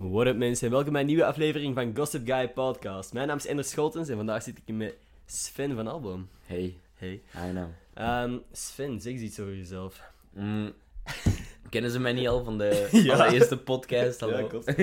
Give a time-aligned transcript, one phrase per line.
[0.00, 3.12] What up mensen, en welkom bij een nieuwe aflevering van Gossip Guy Podcast.
[3.12, 4.94] Mijn naam is Ender Scholtens en vandaag zit ik hier met
[5.26, 6.28] Sven van Album.
[6.46, 7.12] Hey, Hey.
[7.48, 7.68] I know.
[7.94, 10.00] Ehm, Sven, zeg eens iets over jezelf.
[10.32, 10.72] Mm,
[11.70, 13.12] kennen ze mij niet al van de Ja.
[13.14, 14.20] allereerste podcast?
[14.20, 14.36] Hallo.
[14.42, 14.66] Ja, klopt.
[14.66, 14.76] Dat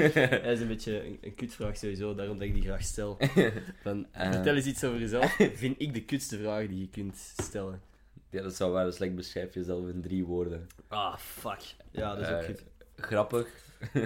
[0.46, 3.18] is een beetje een, een kutvraag sowieso, daarom dat ik die graag stel.
[3.82, 4.32] Van, Eh.
[4.32, 5.36] vertel eens iets over jezelf.
[5.54, 7.82] Vind ik de kutste vraag die je kunt stellen.
[8.30, 10.68] Ja, dat zou wel eens lekker beschrijf jezelf in drie woorden.
[10.88, 11.62] Ah, fuck.
[11.92, 12.64] Ja, dat is ook Eh, goed.
[12.98, 13.48] Grappig.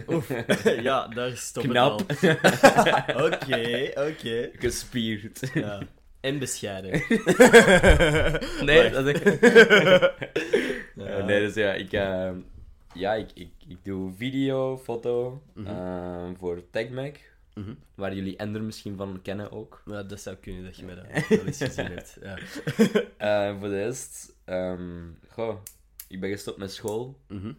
[0.08, 0.28] Oef.
[0.82, 2.04] ja, daar stopt Knap.
[2.08, 3.26] het al.
[3.26, 4.50] Oké, oké.
[4.54, 5.52] Gespierd.
[5.54, 5.82] Ja.
[6.20, 6.92] En bescheiden.
[8.66, 9.20] Nee, dat is...
[10.96, 11.06] Ja.
[11.06, 12.32] Eh, nee, dus ja, ik, eh,
[12.94, 15.68] ja, ik, ik, ik doe video, foto Mhm.
[15.68, 17.16] eh, voor TechMac,
[17.54, 17.74] Mhm.
[17.96, 19.82] waar jullie Ender misschien van kennen ook.
[19.86, 22.18] Ja, dat zou kunnen dat je mij dat wel eens gezien hebt.
[22.22, 22.38] Ja.
[23.18, 25.56] Eh, voor de rest, ehm, goh,
[26.08, 27.20] ik ben gestopt met school.
[27.28, 27.52] Mhm.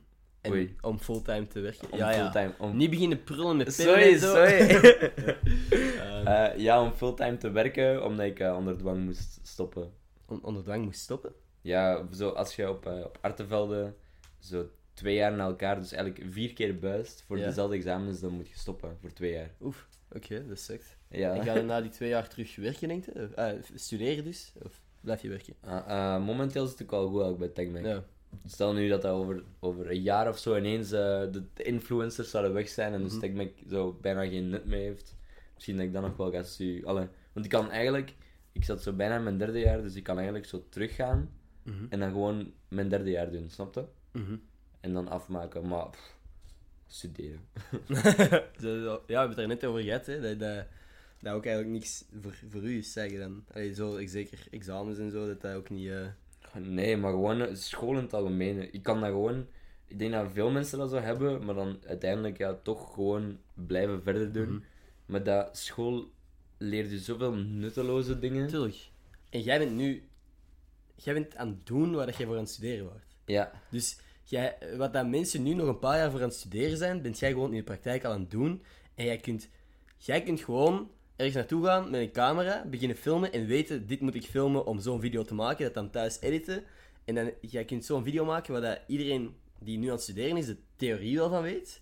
[0.42, 0.76] En Oei.
[0.80, 1.92] om fulltime te werken.
[1.92, 2.16] Om ja, ja.
[2.30, 4.26] fulltime, om Niet beginnen prullen met pennen Sorry, en zo.
[4.34, 4.58] sorry.
[4.58, 9.92] Ehm, Eh, ja, om fulltime te werken, omdat ik eh, onder dwang moest stoppen.
[10.26, 11.32] on- onder dwang moest stoppen.
[11.60, 13.94] Ja, zo als je op, eh, op Artevelde
[14.38, 17.44] zo twee jaar na elkaar, dus eigenlijk vier keer buist voor Ja.
[17.46, 19.50] dezelfde examens, dan moet je stoppen voor twee jaar.
[19.60, 20.96] Oef, oké, dat sukt.
[21.08, 21.34] Ja.
[21.34, 23.58] En ga je na die twee jaar terug werken, denk je?
[23.74, 24.52] Studeren dus?
[24.62, 25.54] Of blijf je werken?
[25.60, 27.84] Ah, momenteel zit ik al goed bij TechMac.
[27.84, 28.02] Ja.
[28.46, 31.00] Stel nu dat dat over, over een jaar of zo ineens eh,
[31.32, 33.46] de, de influencers zouden weg zijn en dus Mhm.
[33.68, 35.16] Zo bijna geen nut meer heeft.
[35.54, 36.38] Misschien dat ik dan nog wel ga.
[36.84, 38.14] Allee, Want ik kan eigenlijk,
[38.52, 41.30] ik zat zo bijna in mijn derde jaar, dus ik kan eigenlijk zo teruggaan
[41.62, 41.84] Mhm.
[41.88, 43.84] en dan gewoon mijn derde jaar doen, snap je?
[44.12, 44.36] Mhm.
[44.80, 46.16] En dan afmaken, maar pff,
[46.86, 47.40] studeren.
[47.88, 50.66] Ja, we hebben het er net over gehad, hè, dat, dat,
[51.20, 53.44] dat ook eigenlijk niks voor, voor u is zeggen dan.
[53.52, 55.88] Allee, zo, ik- zeker examens en zo, dat dat ook niet...
[55.88, 56.06] eh,
[56.58, 58.74] Nee, maar gewoon eh, school in het algemeen.
[58.74, 59.46] Ik kan dat gewoon,
[59.86, 64.02] ik denk dat veel mensen dat zo hebben, maar dan uiteindelijk ja, toch gewoon blijven
[64.02, 64.48] verder doen.
[64.48, 64.62] Mhm.
[65.06, 66.10] Maar dat school
[66.58, 68.48] leert je zoveel nutteloze dingen.
[68.48, 68.90] Tuurlijk.
[69.30, 70.02] En jij bent nu...
[70.96, 73.16] Jij bent aan het doen waar jij voor aan het studeren wordt.
[73.24, 76.76] Ja, Dus jij, wat dat mensen nu nog een paar jaar voor aan het studeren
[76.76, 78.62] zijn, bent jij gewoon in de praktijk al aan het doen.
[78.94, 79.48] En jij kunt,
[79.96, 80.90] jij kunt gewoon
[81.24, 84.80] ergens naartoe gaan met een camera, beginnen filmen en weten, dit moet ik filmen om
[84.80, 86.62] zo'n video te maken, dat dan thuis editen.
[87.04, 90.36] En dan, jij kunt zo'n video maken waar dat iedereen die nu aan het studeren
[90.36, 91.80] is, de theorie wel van weet.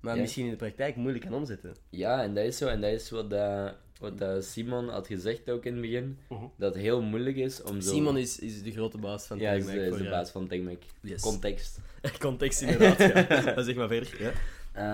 [0.00, 0.20] Maar Ja.
[0.20, 1.74] misschien in de praktijk moeilijk kan omzetten.
[1.90, 2.66] ja, en dat is zo.
[2.66, 6.18] En dat is wat, dat, wat dat Simon had gezegd ook in het begin.
[6.28, 6.44] Mhm.
[6.56, 7.90] Dat het heel moeilijk is om zo...
[7.92, 10.16] Simon is, is de grote baas van ja, is, TechMac de- is voor de jou.
[10.16, 10.82] baas van TechMac.
[11.00, 11.22] Yes.
[11.22, 11.78] Context.
[12.18, 13.26] Context inderdaad, ja.
[13.54, 14.16] Maar zeg maar verder.
[14.22, 14.32] Ja.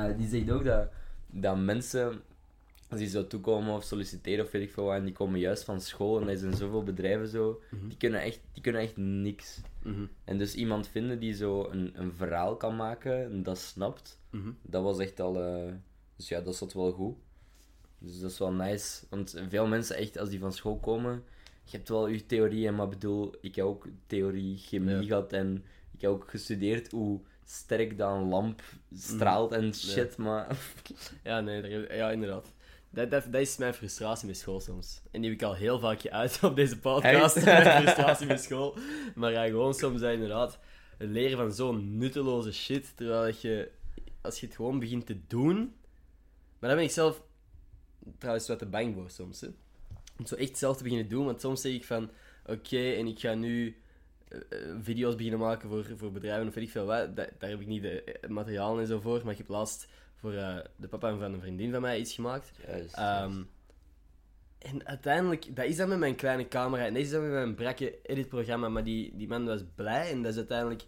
[0.09, 0.88] Eh, die zegt ook dat,
[1.31, 2.21] dat mensen,
[2.92, 5.64] als die zo toekomen of solliciteren of weet ik veel wat, en die komen juist
[5.64, 7.88] van school en er zijn zoveel bedrijven zo, Mhm.
[7.88, 9.60] die, kunnen echt, die kunnen echt niks.
[9.82, 10.04] Mhm.
[10.25, 14.50] En dus iemand vinden die zo een, een verhaal kan maken en dat snapt, Mhm.
[14.62, 15.72] dat was echt al, eh,
[16.16, 17.14] dus ja, dat zat wel goed.
[17.98, 21.22] Dus dat is wel nice, want veel mensen echt, als die van school komen,
[21.64, 25.03] je hebt wel je theorieën, maar bedoel, ik heb ook theorie, chemie Ja.
[25.03, 25.64] gehad en
[25.94, 28.62] ik heb ook gestudeerd hoe sterk dat een lamp
[28.94, 30.56] straalt en shit, maar...
[31.24, 32.53] Ja, nee, ja, inderdaad.
[32.92, 35.03] Dat, dat, dat is mijn frustratie met school soms.
[35.10, 37.36] En die heb ik al heel vaak geuit op deze podcast.
[37.36, 37.44] Echt?
[37.64, 38.76] Mijn frustratie met school.
[39.14, 40.58] Maar ja, gewoon soms dat inderdaad
[40.98, 42.92] het leren van zo'n nutteloze shit.
[42.97, 43.70] Terwijl je,
[44.20, 45.56] als je het gewoon begint te doen.
[46.58, 47.22] Maar daar ben ik zelf
[48.19, 49.41] trouwens wat te bang voor soms.
[49.41, 49.48] Hè.
[50.19, 51.24] Om zo echt zelf te beginnen doen.
[51.24, 52.10] Want soms zeg ik van:
[52.47, 53.76] Oké, en ik ga nu
[54.28, 57.16] eh, eh, video's beginnen maken voor, voor bedrijven of weet ik veel wat.
[57.16, 59.20] Da- daar heb ik niet de eh, materialen en zo voor.
[59.22, 59.86] Maar ik heb laatst
[60.22, 62.53] voor eh, de papa van een vriendin van mij iets gemaakt.
[62.66, 63.43] Juist, Ehm,
[64.59, 67.55] en uiteindelijk, dat is dan met mijn kleine camera en dat is dan met mijn
[67.55, 70.84] brakke editprogramma, maar die, die man was blij en dat is uiteindelijk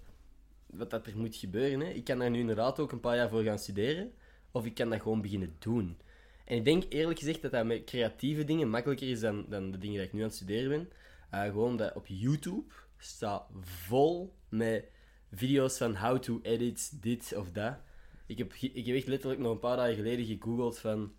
[0.67, 1.81] wat dat er moet gebeuren.
[1.81, 1.91] Hè.
[1.91, 4.13] Ik kan daar nu inderdaad ook een paar jaar voor gaan studeren,
[4.51, 5.99] of ik kan dat gewoon beginnen doen.
[6.45, 9.79] En ik denk eerlijk gezegd dat dat met creatieve dingen makkelijker is dan, dan de
[9.79, 10.91] dingen die ik nu aan het studeren ben.
[11.31, 14.85] Eh, gewoon dat op YouTube staat vol met
[15.33, 17.77] video's van how to edit dit of dat.
[18.27, 21.13] Ik heb, ik heb echt letterlijk nog een paar dagen geleden gegoogeld van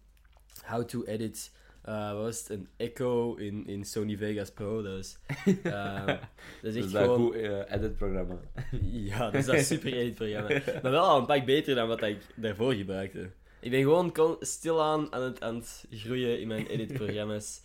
[0.65, 4.81] how to edit, eh, wat was het, een Echo in, in Sony Vegas Pro.
[4.81, 5.17] Dat is,
[5.63, 6.17] eh, dat
[6.61, 7.19] is dat echt is gewoon...
[7.19, 8.39] een goed eh, edit-programma.
[9.09, 10.61] Ja, dus dat is super edit-programma.
[10.81, 13.29] Maar wel al een pak beter dan wat ik daarvoor gebruikte.
[13.59, 17.61] Ik ben gewoon stilaan aan het, aan het groeien in mijn edit-programma's.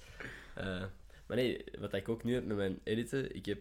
[0.54, 0.82] Eh,
[1.26, 3.58] maar nee, wat ik ook nu heb met mijn editen, ik heb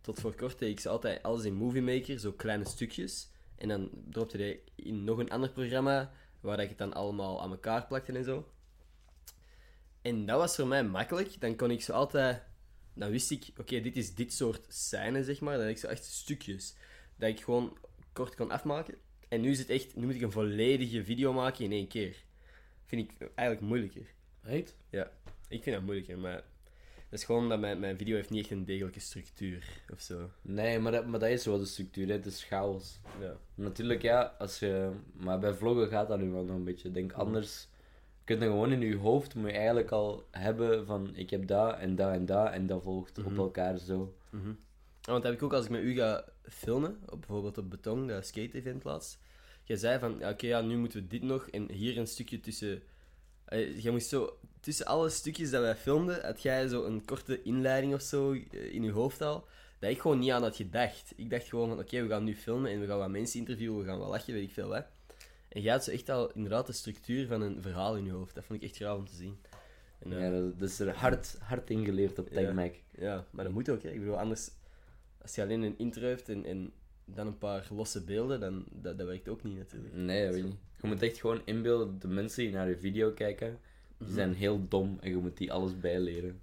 [0.00, 3.30] tot voor kort deed ik ze altijd alles in Movie Maker, zo kleine stukjes.
[3.58, 7.50] En dan dropte hij in nog een ander programma, waar ik het dan allemaal aan
[7.50, 8.52] elkaar plakte en zo.
[10.02, 11.40] En dat was voor mij makkelijk.
[11.40, 12.42] Dan kon ik zo altijd...
[12.94, 15.52] Dan wist ik, oké, dit is dit soort scène, zeg maar.
[15.52, 16.74] Dan had ik zo echt stukjes.
[17.16, 17.78] Dat ik gewoon
[18.12, 18.94] kort kon afmaken.
[19.28, 22.24] En nu is het echt, nu moet ik een volledige video maken in één keer.
[22.84, 24.06] Vind ik eigenlijk moeilijker.
[24.42, 24.76] Echt?
[25.48, 26.44] Ik vind dat moeilijker, maar
[27.10, 30.30] dat is gewoon dat mijn, mijn video heeft niet echt een degelijke structuur of zo.
[30.42, 32.12] Nee, maar dat, maar dat is wel de structuur, hè.
[32.12, 33.00] het is chaos.
[33.20, 33.36] Ja.
[33.54, 34.90] Natuurlijk, ja, als je...
[35.12, 36.90] Maar bij vloggen gaat dat nu wel nog een beetje.
[36.90, 37.68] Denk anders...
[38.24, 41.10] kun je gewoon in je hoofd, moet je eigenlijk al hebben van...
[41.16, 43.38] Ik heb dat en dat en dat en dat volgt op Mhm.
[43.38, 44.14] elkaar zo.
[44.30, 44.48] Mhm.
[45.00, 47.70] Ja, want dat heb ik ook als ik met u ga filmen, op, bijvoorbeeld op
[47.70, 49.18] Beton, dat skate-event laatst.
[49.64, 52.82] Jij zei van, oké, ja, nu moeten we dit nog en hier een stukje tussen...
[53.48, 57.42] Eh, jij moest zo, tussen alle stukjes dat wij filmden, had jij zo een korte
[57.42, 59.46] inleiding of zo eh, in je hoofd al,
[59.78, 61.12] dat ik gewoon niet aan had gedacht.
[61.16, 63.78] Ik dacht gewoon van, oké, we gaan nu filmen en we gaan wat mensen interviewen,
[63.78, 64.84] we gaan wel lachen, weet ik veel wat.
[65.48, 68.34] En jij had zo echt al inderdaad de structuur van een verhaal in je hoofd.
[68.34, 69.38] Dat vond ik echt graag om te zien.
[69.98, 72.34] En, eh, Ja, dat, dat is er hard, hard ingeleerd op Ja.
[72.34, 72.74] TechMac.
[72.98, 73.82] ja, maar dat moet ook.
[73.82, 73.90] Hè.
[73.90, 74.50] Ik bedoel, anders,
[75.22, 76.72] als je alleen een intro hebt en, en
[77.14, 79.94] dan een paar losse beelden, dan dat, dat werkt ook niet natuurlijk.
[79.94, 80.56] Nee, dat weet niet.
[80.80, 83.58] Je moet echt gewoon inbeelden dat de mensen die naar je video kijken,
[83.98, 84.16] die Mhm.
[84.16, 86.40] zijn heel dom en je moet die alles bijleren.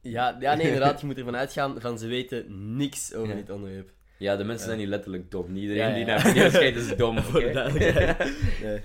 [0.00, 3.34] Ja, ja nee, inderdaad, je moet ervan uitgaan van ze weten niks over Ja.
[3.34, 3.90] dit onderwerp.
[4.18, 5.52] Ja, de mensen zijn niet letterlijk dom.
[5.52, 5.94] Niet iedereen Ja, ja.
[5.94, 8.18] die naar video's kijkt is dom, duidelijkheid.
[8.62, 8.80] nee.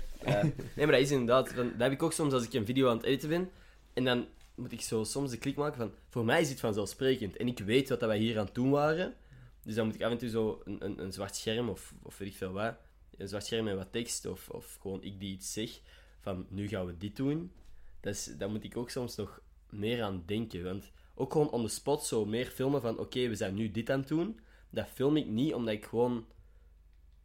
[0.76, 3.06] Maar dat is inderdaad, dat heb ik ook soms als ik een video aan het
[3.06, 3.50] editen ben.
[3.92, 7.36] En dan moet ik zo soms de klik maken van, voor mij is dit vanzelfsprekend.
[7.36, 9.14] En ik weet wat dat wij hier aan het doen waren.
[9.62, 12.18] Dus dan moet ik af en toe zo een, een, een zwart scherm of, of
[12.18, 12.76] weet ik veel wat.
[13.16, 15.80] Een zwart scherm met wat tekst of, of gewoon ik die iets zeg.
[16.20, 17.52] Van, nu gaan we dit doen.
[18.00, 19.40] Dat daar moet ik ook soms nog
[19.70, 20.64] meer aan denken.
[20.64, 23.90] Want ook gewoon on the spot zo meer filmen van, oké, we zijn nu dit
[23.90, 24.40] aan het doen.
[24.70, 26.26] Dat film ik niet omdat ik gewoon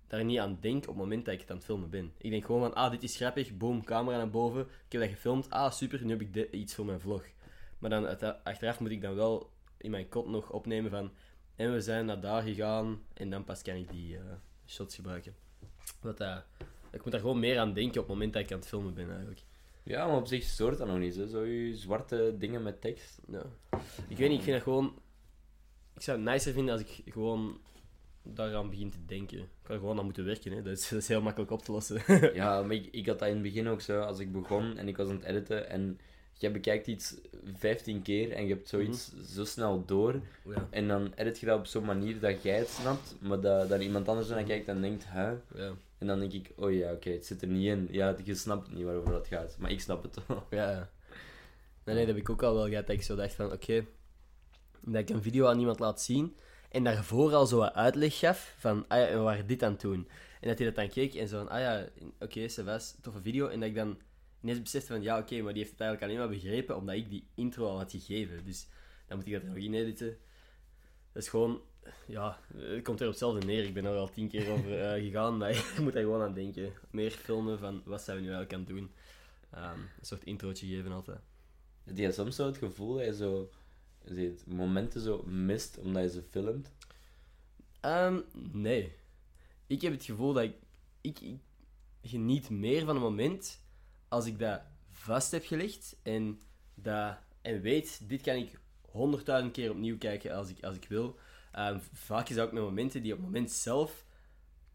[0.08, 2.14] daar niet aan denk op het moment dat ik het aan het filmen ben.
[2.18, 4.62] Ik denk gewoon van, ah, dit is grappig, boom, camera naar boven.
[4.62, 7.24] Ik heb dat gefilmd, ah, super, nu heb ik dit- iets voor mijn vlog.
[7.80, 8.08] Maar dan
[8.44, 11.12] achteraf moet ik dan wel in mijn kot nog opnemen van,
[11.56, 14.24] en we zijn naar daar gegaan, en dan pas kan ik die eh,
[14.68, 15.36] shots gebruiken.
[16.02, 16.38] Dat, eh,
[16.92, 18.94] ik moet daar gewoon meer aan denken op het moment dat ik aan het filmen
[18.94, 19.42] ben, eigenlijk.
[19.84, 21.16] Ja, maar op zich stoort dat nog niet.
[21.16, 21.28] Hè.
[21.28, 23.20] Zo je zwarte dingen met tekst.
[23.28, 23.46] Ja.
[24.08, 25.00] Ik weet niet, ik vind dat gewoon...
[25.94, 27.60] Ik zou het nicer vinden als ik gewoon
[28.24, 29.38] daaraan begin te denken.
[29.38, 30.62] Ik kan er gewoon aan moeten werken, hè.
[30.62, 32.04] Dat, is, dat is heel makkelijk op te lossen.
[32.34, 34.02] Ja, maar ik, ik had dat in het begin ook zo.
[34.02, 36.00] Als ik begon en ik was aan het editen en
[36.38, 37.16] je bekijkt iets
[37.58, 40.22] 15 keer en je hebt zoiets zo snel door.
[40.46, 40.68] ja.
[40.70, 43.82] En dan edit je dat op zo'n manier dat jij het snapt, maar dat, dat
[43.82, 45.30] iemand anders ernaar kijkt en denkt, hè?
[45.30, 45.74] Ja.
[45.98, 47.88] En dan denk ik, oh ja, oké, het zit er niet in.
[47.92, 50.48] Ja, je snapt niet waarover dat gaat, maar ik snap het wel.
[50.60, 50.90] Ja, ja.
[51.84, 52.88] Nee, nee, dat heb ik ook al wel gehad.
[52.88, 53.86] Dat ik zo dacht van, oké,
[54.82, 56.36] dat ik een video aan iemand laat zien
[56.70, 59.82] en daarvoor al zo wat uitleg gaf van, ah ja, we waren dit aan het
[59.82, 60.08] doen.
[60.42, 61.88] En dat hij dat dan keek en zo van, ah ja,
[62.20, 63.48] oké, okay, was toffe video.
[63.48, 63.98] En dat ik dan
[64.46, 67.10] ineens besefte van, ja, oké, maar die heeft het eigenlijk alleen maar begrepen omdat ik
[67.10, 68.46] die intro al had gegeven.
[68.46, 68.68] Dus
[69.08, 70.18] dan moet ik dat er nog in editen.
[71.12, 71.62] Dat is gewoon,
[72.08, 73.64] ja, het komt er op hetzelfde neer.
[73.64, 76.34] Ik ben er al tien keer over eh, gegaan, maar ik moet daar gewoon aan
[76.34, 76.74] denken.
[76.92, 78.92] Meer filmen van, wat zijn we nu eigenlijk aan het doen?
[79.50, 81.20] Ehm, een soort introotje geven altijd.
[81.84, 83.50] Heb je soms zo het gevoel dat je zo
[84.14, 86.72] je momenten zo mist omdat je ze filmt?
[87.80, 88.22] Ehm,
[88.52, 88.92] nee.
[89.68, 90.56] Ik heb het gevoel dat ik,
[91.02, 91.40] ik, ik
[92.02, 93.64] geniet meer van een moment
[94.08, 94.62] als ik dat
[94.92, 96.42] vast heb gelegd en,
[96.76, 101.20] dat, en weet, dit kan ik honderdduizend keer opnieuw kijken als ik, als ik wil.
[101.52, 104.06] Ehm, vaak is dat ook met momenten die op het moment zelf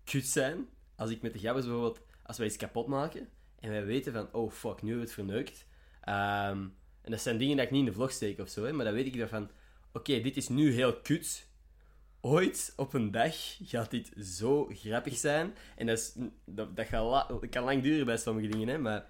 [0.04, 0.68] kut zijn.
[0.96, 3.28] Als ik met de gabbers bijvoorbeeld, als wij iets kapot maken
[3.58, 5.66] en wij weten van, oh fuck, nu hebben we het verneukt.
[6.00, 6.68] Ehm,
[7.02, 8.84] en dat zijn dingen dat ik niet in de vlog steek of zo, hè, maar
[8.84, 9.50] dan weet ik dan van,
[9.92, 11.48] oké, dit is nu heel kut.
[12.20, 15.54] Ooit op een dag gaat dit zo grappig zijn.
[15.76, 19.06] En dat, dat, gaat dat kan lang duren bij sommige dingen, hè, maar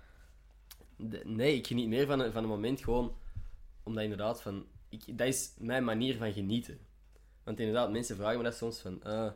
[1.08, 3.16] de- nee, ik geniet meer van een, van een moment gewoon
[3.82, 6.78] omdat inderdaad van, ik, dat is mijn manier van genieten.
[7.44, 9.32] Want inderdaad, mensen vragen me dat soms van, ah,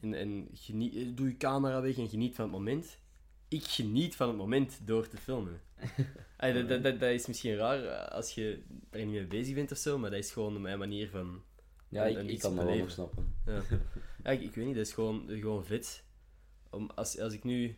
[0.00, 2.98] en, en geniet, doe je camera weg en geniet van het moment.
[3.48, 5.60] Ik geniet van het moment door te filmen.
[6.38, 9.72] Dat, dat, dat, dat is misschien raar eh, als je er niet mee bezig bent
[9.72, 11.42] of zo, maar dat is gewoon mijn manier van.
[11.88, 13.34] Ja, ik, ik kan dat wel snappen.
[13.46, 13.62] Ja.
[14.24, 16.04] Ja, ik, ik weet niet, dat is gewoon, gewoon vet.
[16.70, 17.76] Om, als, als ik nu...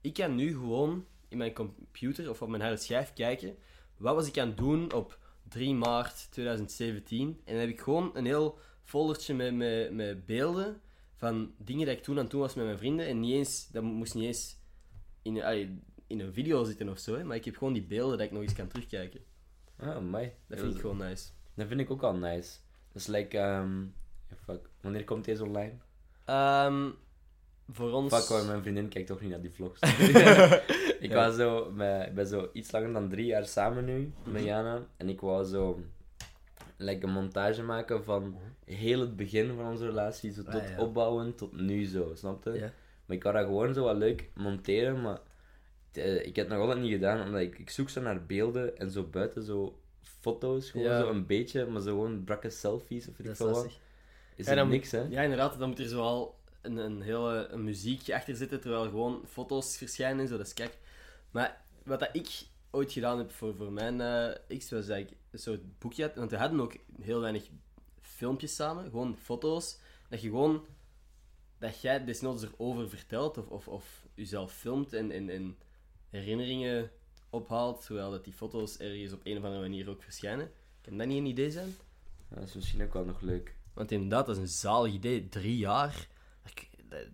[0.00, 3.56] Ik kan nu gewoon in mijn computer of op mijn harde schijf kijken.
[3.96, 7.40] Wat was ik aan het doen op 3 maart 2017?
[7.44, 10.80] En dan heb ik gewoon een heel foldertje met, met, met beelden
[11.14, 13.06] van dingen dat ik toen aan het doen was met mijn vrienden.
[13.06, 14.56] En niet eens, dat moest niet eens
[15.22, 18.18] in, allee, in een video zitten of zo, hè, maar ik heb gewoon die beelden
[18.18, 19.20] dat ik nog eens kan terugkijken.
[19.76, 20.36] Ah, mij.
[20.46, 21.28] Dat vind ik gewoon nice.
[21.54, 22.50] Dat vind ik ook al nice.
[22.92, 23.84] Dat is like, ehm,
[24.44, 25.72] fuck, wanneer komt deze online?
[26.24, 26.90] Ehm,
[27.68, 28.14] voor ons...
[28.14, 29.80] Fuck hoor, mijn vriendin kijkt toch niet naar die vlogs.
[31.02, 31.26] ik Ja.
[31.26, 34.44] was zo, met, ik ben zo iets langer dan drie jaar samen nu met Mhm.
[34.44, 34.86] Jana.
[34.96, 35.80] En ik wou zo
[36.76, 40.78] like, een montage maken van heel het begin van onze relatie, zo Ah, tot ja.
[40.80, 42.52] opbouwen tot nu zo, snap je?
[42.52, 42.72] Ja.
[43.06, 45.18] Maar ik wou dat gewoon zo wat leuk monteren, maar
[45.92, 48.76] eh, ik heb het nog altijd niet gedaan, omdat ik, ik zoek zo naar beelden
[48.78, 53.14] en zo buiten zo foto's, gewoon zo een beetje, maar zo gewoon brakke selfies of
[53.36, 53.78] veel wat.
[54.36, 55.02] Is er niks, hè?
[55.08, 55.58] Ja, inderdaad.
[55.58, 60.20] Dan moet er zoal een, een hele een muziekje achter zitten, terwijl gewoon foto's verschijnen
[60.20, 60.36] en zo.
[60.36, 60.78] Dat is kijk.
[61.32, 65.10] Maar wat dat ik ooit gedaan heb voor, voor mijn eh, X, was dat ik
[65.30, 66.14] een soort boekje had.
[66.14, 67.48] Want we hadden ook heel weinig
[68.00, 69.78] filmpjes samen, gewoon foto's.
[70.08, 70.66] Dat je gewoon,
[71.58, 75.56] dat jij desnoods erover vertelt of, of, of jezelf filmt en, en, en
[76.10, 76.90] herinneringen
[77.30, 80.50] ophaalt, terwijl dat die foto's ergens op een of andere manier ook verschijnen.
[80.80, 81.74] Kan dat niet een idee zijn?
[82.30, 83.54] Ja, dat is misschien ook wel nog leuk.
[83.72, 85.28] Want inderdaad, dat is een zalig idee.
[85.28, 86.08] Drie jaar.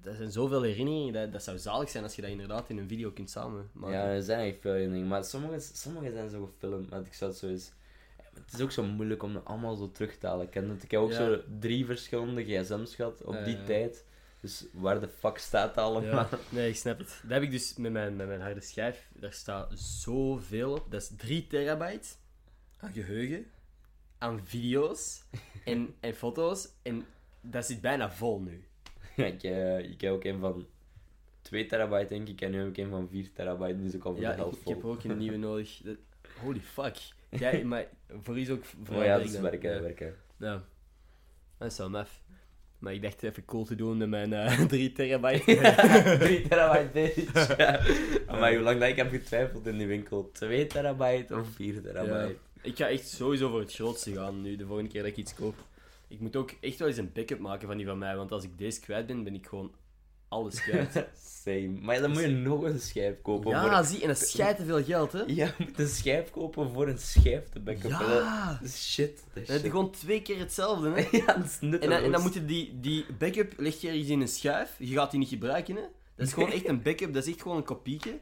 [0.03, 1.13] Dat, zijn zoveel herinneringen.
[1.13, 3.97] Dat, dat zou zalig zijn als je dat inderdaad in een video kunt samen maken.
[3.97, 7.31] Ja, er zijn echt veel dingen, maar sommige, sommige zijn zo gefilmd, maar ik zou
[7.31, 7.73] het zo eens...
[8.35, 10.45] Het is ook zo moeilijk om dat allemaal zo terug te halen.
[10.45, 11.17] Ik, ken het, ik heb ook Ja.
[11.17, 14.05] zo drie verschillende gsm's gehad op die tijd.
[14.41, 16.27] Dus waar de fuck staat dat allemaal?
[16.31, 17.21] Ja, nee, ik snap het.
[17.23, 19.09] Dat heb ik dus met mijn, met mijn harde schijf.
[19.15, 20.91] Daar staat zoveel op.
[20.91, 22.09] Dat is 3 terabyte
[22.79, 23.47] aan geheugen,
[24.19, 25.23] aan video's
[25.65, 26.69] en, en foto's.
[26.83, 27.07] En
[27.41, 28.68] dat zit bijna vol nu.
[29.35, 30.67] ik, eh, ik heb ook een van
[31.43, 34.13] 2 terabyte, denk ik, en nu heb ik een van 4 terabyte, is ook al
[34.13, 34.73] voor Ja, de ik, helft ik vol.
[34.75, 35.81] heb ook een nieuwe nodig.
[35.85, 35.97] Dat-
[36.43, 36.97] holy fuck.
[37.31, 37.87] Ja, maar
[38.23, 38.65] voor is ook...
[38.65, 39.81] Voor Oh ja, werk dat is werken, Ja.
[39.81, 40.15] werken.
[40.39, 40.65] Ja,
[41.59, 42.23] dat is wel maf.
[42.79, 46.17] Maar ik dacht even cool te doen met mijn eh 3 terabyte.
[46.19, 47.57] 3 terabyte bitch.
[47.57, 47.81] Ja.
[48.27, 52.37] Maar hoe lang dat ik heb getwijfeld in die winkel, 2 terabyte of 4 terabyte?
[52.63, 55.35] ik ga echt sowieso voor het grootste gaan nu, de volgende keer dat ik iets
[55.35, 55.55] koop.
[56.09, 58.45] Ik moet ook echt wel eens een backup maken van die van mij, want als
[58.45, 59.73] ik deze kwijt ben, ben ik gewoon
[60.29, 61.07] alles kwijt.
[61.45, 61.69] Same.
[61.69, 63.51] Maar dan moet je nog een schijf kopen.
[63.51, 63.85] ja, voor...
[63.85, 65.23] zie, en dat schijt te veel geld, hè?
[65.27, 65.27] Ja,
[65.59, 67.91] je moet een schijf kopen voor een schijf te backuppen.
[68.09, 68.53] Ja!
[68.61, 69.17] Dat is shit.
[69.17, 69.71] Dat is Dan heb je shit.
[69.71, 71.09] gewoon twee keer hetzelfde, hè?
[71.19, 71.81] Ja, dat is nutteloos.
[71.81, 74.75] En dan, en dan moet je die, die backup, leg je ergens in een schuif,
[74.79, 75.83] je gaat die niet gebruiken, hè?
[76.17, 78.19] Dat is gewoon echt een backup, dat is echt gewoon een kopieke.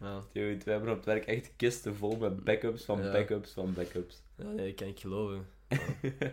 [0.00, 0.22] Ja.
[0.32, 3.12] Dude, we hebben op het werk echt kisten vol met backups van Ja.
[3.12, 4.22] backups van backups.
[4.36, 5.46] Ja, nee, dat kan ik geloven.
[5.68, 5.78] Ja,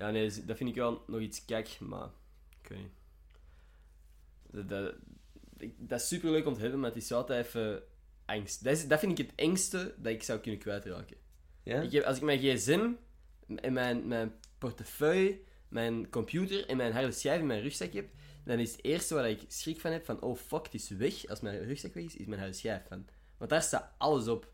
[0.00, 2.08] ja nee, dus dat vind ik wel nog iets kijk, maar
[2.62, 2.92] ik weet niet.
[4.68, 4.94] Dat,
[5.76, 7.82] dat, is super leuk om te hebben, maar het is altijd even
[8.24, 8.64] angst.
[8.64, 11.16] Dat, is, dat vind ik het engste dat ik zou kunnen kwijtraken.
[11.62, 11.80] Ja?
[11.80, 12.90] Ik heb, als ik mijn gsm,
[13.56, 15.38] en mijn, mijn portefeuille,
[15.68, 18.08] mijn computer en mijn harde schijf in mijn rugzak heb,
[18.44, 21.26] dan is het eerste waar ik schrik van heb van oh fuck, het is weg.
[21.26, 23.06] Als mijn rugzak weg is, is mijn harde schijf van.
[23.38, 24.52] Want daar staat alles op.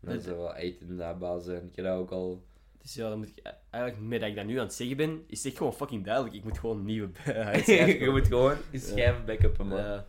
[0.00, 1.66] Dat zou wel echt inderdaad baas zijn.
[1.66, 2.46] Ik heb dat ook al...
[2.88, 5.24] Dus ja, dan moet ik eigenlijk, met dat ik dat nu aan het zeggen ben,
[5.26, 6.34] is echt gewoon fucking duidelijk.
[6.34, 7.10] Ik moet gewoon een nieuwe
[8.04, 9.78] je moet gewoon een schijf backuppen, man.
[9.78, 10.06] Ja,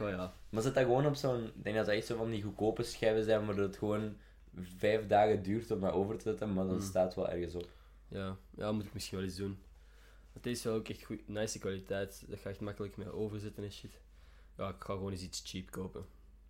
[0.00, 0.34] oh ja.
[0.48, 1.44] Maar zit dat gewoon op zo'n...
[1.44, 4.16] Ik denk dat dat echt zo van die goedkope schijven zijn, maar dat het gewoon
[4.54, 6.84] vijf dagen duurt om dat over te zetten, maar dat Hmm.
[6.84, 7.68] staat wel ergens op.
[8.08, 9.58] Ja, ja, moet ik misschien wel eens doen.
[10.32, 12.24] Want deze is wel ook echt goed, nice kwaliteit.
[12.28, 14.00] Dat ga echt makkelijk mee overzetten en shit.
[14.56, 16.04] Ja, ik ga gewoon eens iets cheap kopen.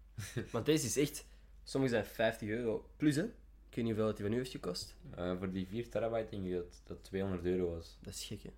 [0.53, 1.27] Want deze is echt...
[1.65, 3.25] Sommige zijn 50 euro plus, hè.
[3.73, 4.95] Ik weet niet hoeveel het die van u heeft gekost.
[5.17, 7.99] Eh, voor die 4 terabyte denk ik dat dat 200 euro was.
[8.03, 8.51] Dat is gek, hè.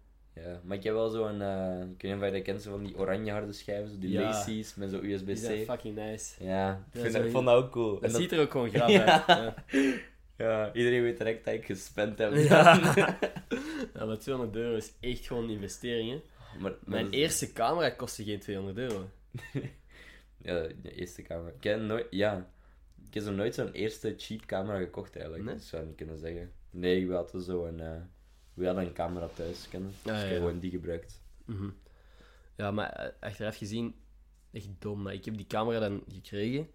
[0.43, 1.41] Ja, maar ik heb wel zo'n...
[1.43, 3.99] eh ik weet niet of je dat kent, zo van die oranje harde schijven, zo
[3.99, 4.21] die Ja.
[4.21, 5.65] lacy's met zo'n Die zijn USB-C.
[5.71, 6.45] fucking nice.
[6.45, 7.93] Ja, ik, Ja, vind ik vond dat ook cool.
[7.95, 8.85] Dat, En dat- ziet er ook gewoon Ja.
[8.87, 9.27] uit.
[9.27, 9.55] Ja.
[10.37, 12.35] ja, iedereen weet direct dat ik gespend heb.
[12.35, 12.75] Ja.
[13.95, 16.23] ja, maar 200 euro is echt gewoon een investering, hè.
[16.61, 19.09] Maar, Mijn eerste camera kostte geen 200 euro.
[20.43, 21.53] Ja, de eerste camera.
[21.57, 22.07] Ik heb nooit...
[22.11, 22.49] Ja.
[23.15, 25.45] Ik heb zo nooit zo'n eerste cheap camera gekocht eigenlijk.
[25.45, 25.55] Nee?
[25.55, 26.53] Dat zou ik niet kunnen zeggen.
[26.71, 27.81] Nee, we hadden zo'n...
[27.81, 28.01] eh
[28.55, 29.91] we hadden een camera thuis, kennen.
[29.91, 31.23] Dus ik ja, heb gewoon die gebruikt.
[31.45, 31.71] Mhm.
[32.57, 33.95] Ja, maar eh, achteraf gezien,
[34.53, 35.03] echt dom.
[35.03, 36.69] Maar ik heb die camera dan gekregen.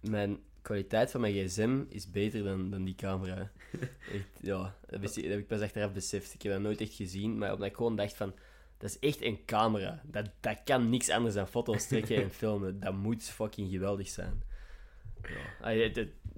[0.00, 3.50] Mijn kwaliteit van mijn gsm is beter dan, dan die camera.
[4.12, 6.34] Echt, ja, dat, wist ik- dat heb ik pas achteraf beseft.
[6.34, 8.34] Ik heb dat nooit echt gezien, maar omdat ik gewoon dacht van...
[8.78, 10.02] Dat is echt een camera.
[10.04, 12.80] Dat, dat kan niks anders dan foto's trekken en filmen.
[12.80, 14.42] Dat moet fucking geweldig zijn.
[15.28, 15.70] Ja.
[15.70, 15.76] Ah,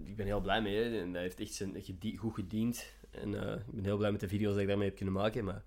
[0.05, 0.77] ik ben heel blij mee.
[0.77, 1.01] Hè.
[1.01, 1.85] En dat heeft echt zijn
[2.17, 2.95] goed gediend.
[3.11, 5.45] En eh, ik ben heel blij met de video's die ik daarmee heb kunnen maken.
[5.45, 5.65] Maar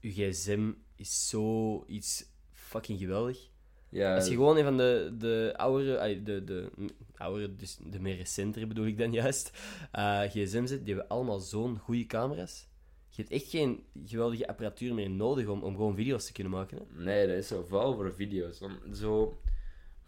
[0.00, 3.48] uw gsm is zo iets fucking geweldig.
[3.88, 6.70] Ja, Als je gewoon een van de, de oudere, de, de,
[7.16, 9.50] oudere, dus de meer recentere bedoel ik dan juist,
[9.92, 12.68] eh, gsm zet, die hebben allemaal zo'n goede camera's.
[13.08, 16.78] Je hebt echt geen geweldige apparatuur meer nodig om, om gewoon video's te kunnen maken.
[16.78, 17.02] Hè?
[17.02, 18.62] Nee, dat is zo vooral voor video's.
[18.92, 19.40] Zo...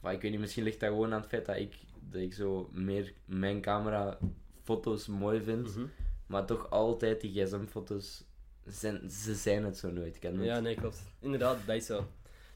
[0.01, 1.75] Maar ik weet niet, misschien ligt dat gewoon aan het feit dat ik,
[2.13, 4.19] ik zo meer mijn camera
[4.63, 5.77] foto's mooi vind.
[5.77, 5.87] Mhm.
[6.27, 8.25] Maar toch altijd die gsm-foto's,
[8.67, 10.19] zijn, ze zijn het zo nooit.
[10.19, 10.43] Ken?
[10.43, 11.03] Ja, nee, klopt.
[11.21, 12.07] Inderdaad, dat is zo.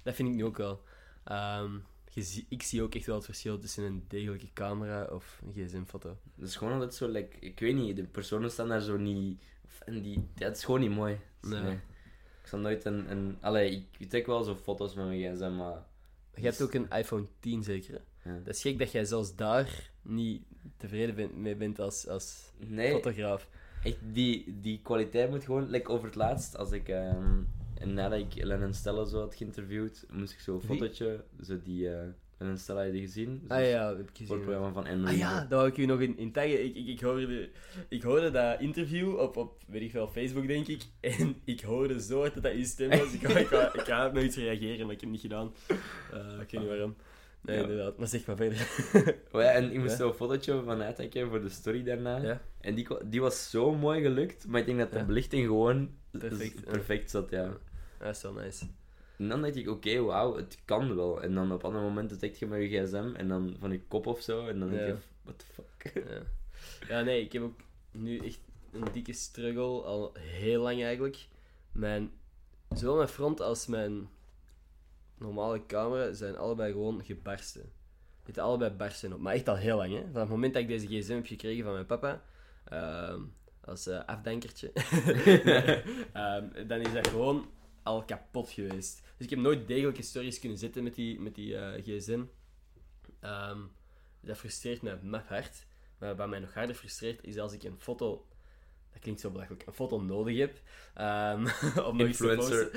[0.02, 0.82] Dat vind ik nu ook wel.
[1.24, 1.78] Ehm,
[2.14, 6.16] zie- ik zie ook echt wel het verschil tussen een degelijke camera of een gsm-foto.
[6.36, 9.42] Het is gewoon altijd zo, like, ik weet niet, de personen staan daar zo niet...
[9.84, 11.18] En die, het is gewoon niet mooi.
[11.40, 11.62] Nee.
[11.62, 11.74] nee.
[12.42, 13.10] Ik zal nooit een...
[13.10, 15.84] een allee, ik, ik trek wel zo foto's met mijn gsm, maar
[16.34, 18.00] Je hebt ook een iPhone 10 zeker?
[18.24, 18.40] Ja.
[18.44, 20.42] Dat is gek dat jij zelfs daar niet
[20.76, 23.48] tevreden bent, mee bent als, als Nee, fotograaf.
[23.82, 25.70] echt, die, die kwaliteit moet gewoon...
[25.70, 26.88] Like over het laatst, als ik...
[26.88, 27.40] ehm,
[27.84, 30.68] nadat ik Lennon Stella zo had geïnterviewd, moest ik zo een Wie?
[30.68, 31.24] fotootje...
[31.42, 31.88] Zo die...
[31.94, 32.06] eh
[32.38, 33.42] Lennon Stella, heb je die gezien?
[33.48, 34.40] Ah ja, heb ik gezien.
[34.40, 35.08] programma van Emily.
[35.12, 36.64] Ah ja, dat wou ik u nog in, in taggen.
[36.64, 37.50] Ik, ik, ik, hoorde,
[37.88, 40.82] ik hoorde dat interview op, op, weet ik wel, Facebook, denk ik.
[41.00, 43.12] En ik hoorde zo hard dat dat uw stem was.
[43.12, 45.52] Ik, wou- ik, ik ga iets reageren, maar ik heb het niet gedaan.
[46.12, 46.96] Eh, ik weet niet waarom.
[47.42, 47.62] Nee, Ja.
[47.62, 47.98] inderdaad.
[47.98, 48.68] Maar zeg maar verder.
[49.32, 49.96] Oh ja, en ik moest Ja.
[49.96, 52.40] zo een fotootje van uittrekken voor de story daarna.
[52.60, 56.58] En die, die was zo mooi gelukt, maar ik denk dat de belichting gewoon Perfect,
[56.58, 56.70] z- ja.
[56.70, 57.56] perfect zat, ja.
[57.98, 58.64] Dat is wel nice.
[59.18, 61.22] En dan dacht ik, oké, wauw, het kan wel.
[61.22, 64.06] En dan op andere momenten trekt je met je gsm en dan van je kop
[64.06, 64.46] of zo.
[64.46, 66.04] En dan denk je, what the fuck.
[66.08, 66.22] Ja.
[66.88, 67.60] ja, nee, ik heb ook
[67.92, 68.40] nu echt
[68.72, 71.26] een dikke struggle, al heel lang eigenlijk.
[71.72, 72.10] Mijn,
[72.74, 74.08] zowel mijn front als mijn
[75.22, 77.62] normale camera zijn allebei gewoon gebarsten.
[77.62, 79.92] Die zitten allebei barsten op, maar echt al heel lang.
[79.94, 80.02] Hè?
[80.12, 82.22] Van het moment dat ik deze gsm heb gekregen van mijn papa,
[82.64, 83.20] ehm,
[83.60, 84.72] als eh, afdenkertje,
[86.12, 87.50] ehm, dan is dat gewoon
[87.82, 89.02] al kapot geweest.
[89.16, 92.22] Dus ik heb nooit degelijke stories kunnen zetten met die, met die eh, gsm.
[93.20, 93.58] Ehm,
[94.20, 95.66] dat frustreert mij maf hard.
[95.98, 98.26] Maar wat mij nog harder frustreert, is als ik een foto...
[98.92, 99.66] Dat klinkt zo belachelijk.
[99.66, 100.60] Een foto nodig heb.
[100.94, 101.46] ehm,
[101.88, 102.70] om Influencer.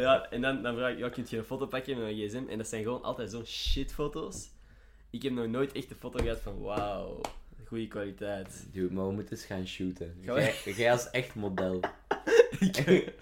[0.00, 2.48] Ja, en dan, dan vraag ik, ja, kun je een foto pakken met mijn gsm?
[2.48, 4.48] En dat zijn gewoon altijd zo'n shitfoto's.
[5.10, 7.20] Ik heb nog nooit echt een foto gehad van, wauw,
[7.66, 8.66] goede kwaliteit.
[8.72, 10.18] Dude, maar we moeten eens gaan shooten.
[10.24, 11.80] Gaan Jij, jij als echt model.
[12.68, 13.12] Oké,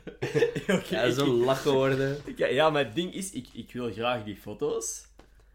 [0.89, 2.19] Ja, zo lachen worden.
[2.37, 5.07] Ja, maar het ding is, ik, ik wil graag die foto's,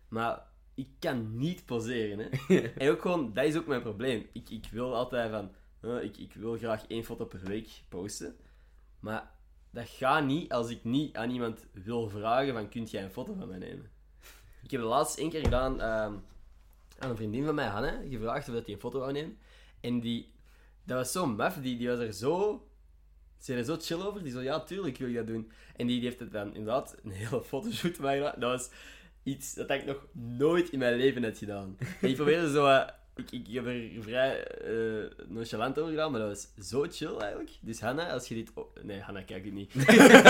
[0.07, 0.41] maar
[0.75, 2.19] ik kan niet poseren.
[2.19, 2.57] Hè.
[2.77, 4.27] en ook gewoon, dat is ook mijn probleem.
[4.33, 5.51] Ik, ik wil altijd van,
[6.01, 8.35] ik, ik wil graag één foto per week posten,
[8.99, 9.31] maar
[9.71, 13.33] dat gaat niet als ik niet aan iemand wil vragen van, kunt jij een foto
[13.33, 13.89] van mij nemen?
[14.63, 16.13] Ik heb de laatste één keer gedaan ehm,
[16.99, 19.37] aan een vriendin van mij, Hanne, gevraagd of hij een foto wou nemen.
[19.79, 20.31] En die,
[20.83, 22.63] dat was zo maf, die, die was er zo
[23.39, 24.23] ze er zo chill over.
[24.23, 25.51] Die zo, ja, tuurlijk wil ik dat doen.
[25.75, 28.39] En die, die heeft het dan inderdaad een hele fotoshoot van mij gedaan.
[28.39, 28.69] Dat was
[29.23, 31.77] iets dat ik nog nooit in mijn leven had gedaan.
[32.01, 32.65] En ik probeerde zo...
[32.67, 32.87] eh,
[33.19, 37.51] ik, ik heb er vrij eh, nonchalant over gedaan, maar dat was zo chill eigenlijk.
[37.61, 38.51] Dus Hanna, als je dit...
[38.83, 39.73] nee, Hanna kijkt dit niet.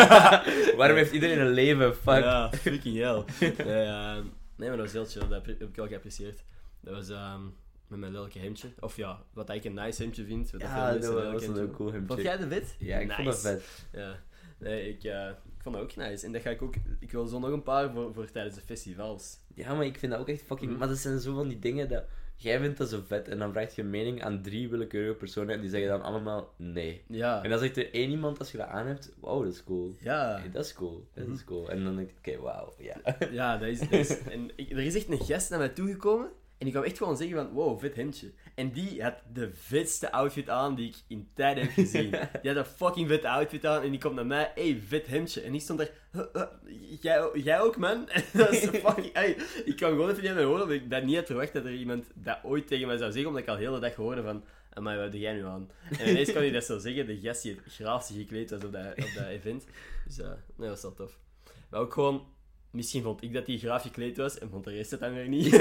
[0.78, 1.96] Waarom heeft iedereen een leven?
[1.96, 2.24] Fuck.
[2.24, 3.24] Ja, freaking hell.
[3.40, 4.24] Nee, ehm,
[4.56, 5.30] nee, maar dat was heel chill.
[5.30, 6.44] Dat heb ik wel geapprecieerd.
[6.82, 7.42] Dat was ehm,
[7.88, 8.68] met mijn lelijke hemdje.
[8.80, 10.52] Of ja, wat ik een nice hemdje vind.
[10.52, 12.08] Wat Ja, dat was een hemdje cool hemdje.
[12.08, 12.76] Vond jij de wit?
[12.80, 13.48] Ja, ik vond dat Nice.
[13.48, 13.88] vet.
[13.92, 14.20] Ja,
[14.58, 16.26] nee, ik, eh, ik vond dat ook nice.
[16.26, 16.74] En dat ga ik ook...
[17.00, 19.38] Ik wil zo nog een paar voor, voor tijdens de festivals.
[19.56, 20.70] Ja, maar ik vind dat ook echt fucking...
[20.70, 20.80] Mhm.
[20.80, 22.04] Maar dat zijn zo van die dingen dat...
[22.42, 25.62] Jij vindt dat zo vet en dan vraag je mening aan drie willekeurige personen en
[25.62, 27.04] die zeggen dan allemaal nee.
[27.08, 27.44] Ja.
[27.44, 29.96] En dan zegt er één iemand als je dat aan hebt, wow, dat is cool.
[30.00, 30.38] Ja.
[30.40, 31.34] Hey, dat is cool, dat Mhm.
[31.34, 31.70] is cool.
[31.70, 33.18] En dan denk ik, oké, wauw, ja.
[33.32, 33.80] Ja, dat is...
[33.80, 36.30] Dat is en ik, er is echt een gast naar mij toegekomen.
[36.60, 38.32] En ik kwam echt gewoon zeggen van, wow, vet hemdje.
[38.56, 42.10] En die had de vetste outfit aan die ik in tijden heb gezien.
[42.42, 45.42] Die had een fucking vet outfit aan en die komt naar mij, hey, vet hemdje.
[45.42, 46.48] En ik stond daar, "Huh, huh,
[47.02, 48.10] jij, jij ook, man?
[48.34, 49.14] Dat is fucking...
[49.14, 51.74] Ey, ik kwam gewoon even niet woorden, omdat ik dat niet had verwacht dat er
[51.74, 54.44] iemand dat ooit tegen mij zou zeggen, omdat ik al de hele dag hoorde van,
[54.84, 55.70] maar wat doe jij nu aan?
[56.00, 58.72] En ineens kon hij dat zo zeggen, de gast die het graafste gekleed was op
[58.72, 59.66] dat, op dat event.
[60.06, 61.20] Dus ja, nee, dat was wel tof.
[61.70, 62.26] Maar ook gewoon,
[62.72, 65.28] misschien vond ik dat hij graaf gekleed was en vond de rest het dan weer
[65.28, 65.52] niet.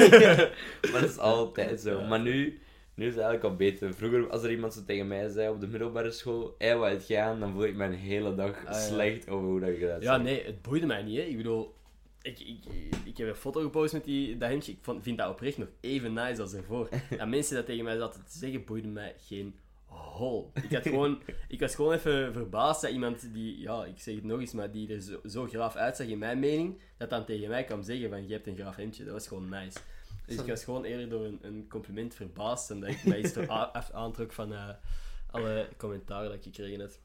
[0.92, 2.04] Maar dat is altijd zo.
[2.06, 2.58] Maar nu,
[2.94, 3.94] nu is het eigenlijk al beter.
[3.94, 7.04] Vroeger, als er iemand zo tegen mij zei op de middelbare school, hé, wat het
[7.04, 8.72] gaan, dan voel ik me een hele dag Ah, ja.
[8.72, 11.16] slecht over hoe dat gedaan Ja, nee, het boeide mij niet.
[11.16, 11.22] Hè.
[11.22, 11.74] Ik bedoel,
[12.22, 12.58] ik, ik,
[13.04, 14.72] ik heb een foto gepost met die, dat hemdje.
[14.72, 16.88] Ik vond, vind dat oprecht nog even nice als ervoor.
[17.18, 19.54] En mensen dat tegen mij zaten te zeggen, boeide mij geen
[19.88, 20.50] hol.
[20.62, 24.24] Ik, had gewoon, ik was gewoon even verbaasd dat iemand die, ja, ik zeg het
[24.24, 27.48] nog eens, maar die er zo, zo graaf uitzag in mijn mening, dat dan tegen
[27.48, 29.04] mij kwam zeggen van, je hebt een graaf hemdje.
[29.04, 29.78] Dat was gewoon nice.
[30.26, 33.36] Dus ik was gewoon eerder door een, een compliment verbaasd en dat ik mij iets
[33.92, 34.68] aantrok van eh,
[35.30, 37.00] alle commentaren dat ik gekregen had.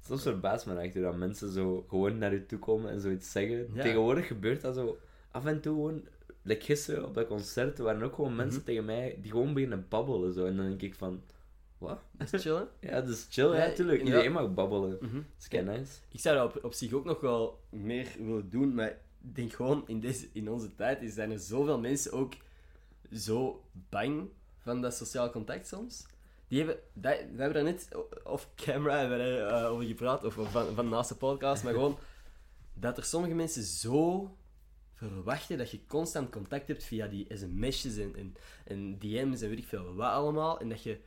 [0.00, 3.68] Soms verbaast me echt dat mensen zo gewoon naar je toe komen en zoiets zeggen.
[3.74, 3.82] Ja.
[3.82, 4.98] Tegenwoordig gebeurt dat zo
[5.30, 6.04] af en toe gewoon.
[6.42, 8.66] Like gisteren op dat concert waren ook gewoon mensen Mhm.
[8.66, 10.32] tegen mij die gewoon beginnen babbelen.
[10.32, 10.46] Zo.
[10.46, 11.22] En dan denk ik van,
[11.78, 12.00] wat?
[12.12, 12.62] Dat is chill, hè?
[12.88, 13.98] Ja, dat is chill, Ja, ja, natuurlijk.
[14.00, 14.04] ja.
[14.04, 14.96] Iedereen mag babbelen.
[15.00, 15.14] Mhm.
[15.14, 15.92] Dat is kei nice.
[16.08, 19.52] Ik zou dat op, op zich ook nog wel meer willen doen, maar ik denk
[19.52, 22.32] gewoon, in, deze, in onze tijd is- zijn er zoveel mensen ook
[23.12, 26.06] zo bang van dat sociaal contact soms.
[26.48, 27.88] Die hebben, dat, we hebben daar net
[28.24, 31.72] off camera hebben we daar, eh, over gepraat, of van, van naast de podcast, maar
[31.72, 31.98] gewoon
[32.74, 34.30] dat er sommige mensen zo
[34.94, 39.58] verwachten dat je constant contact hebt via die sms'jes en, en, en DM's en weet
[39.58, 40.98] ik veel wat allemaal, en dat je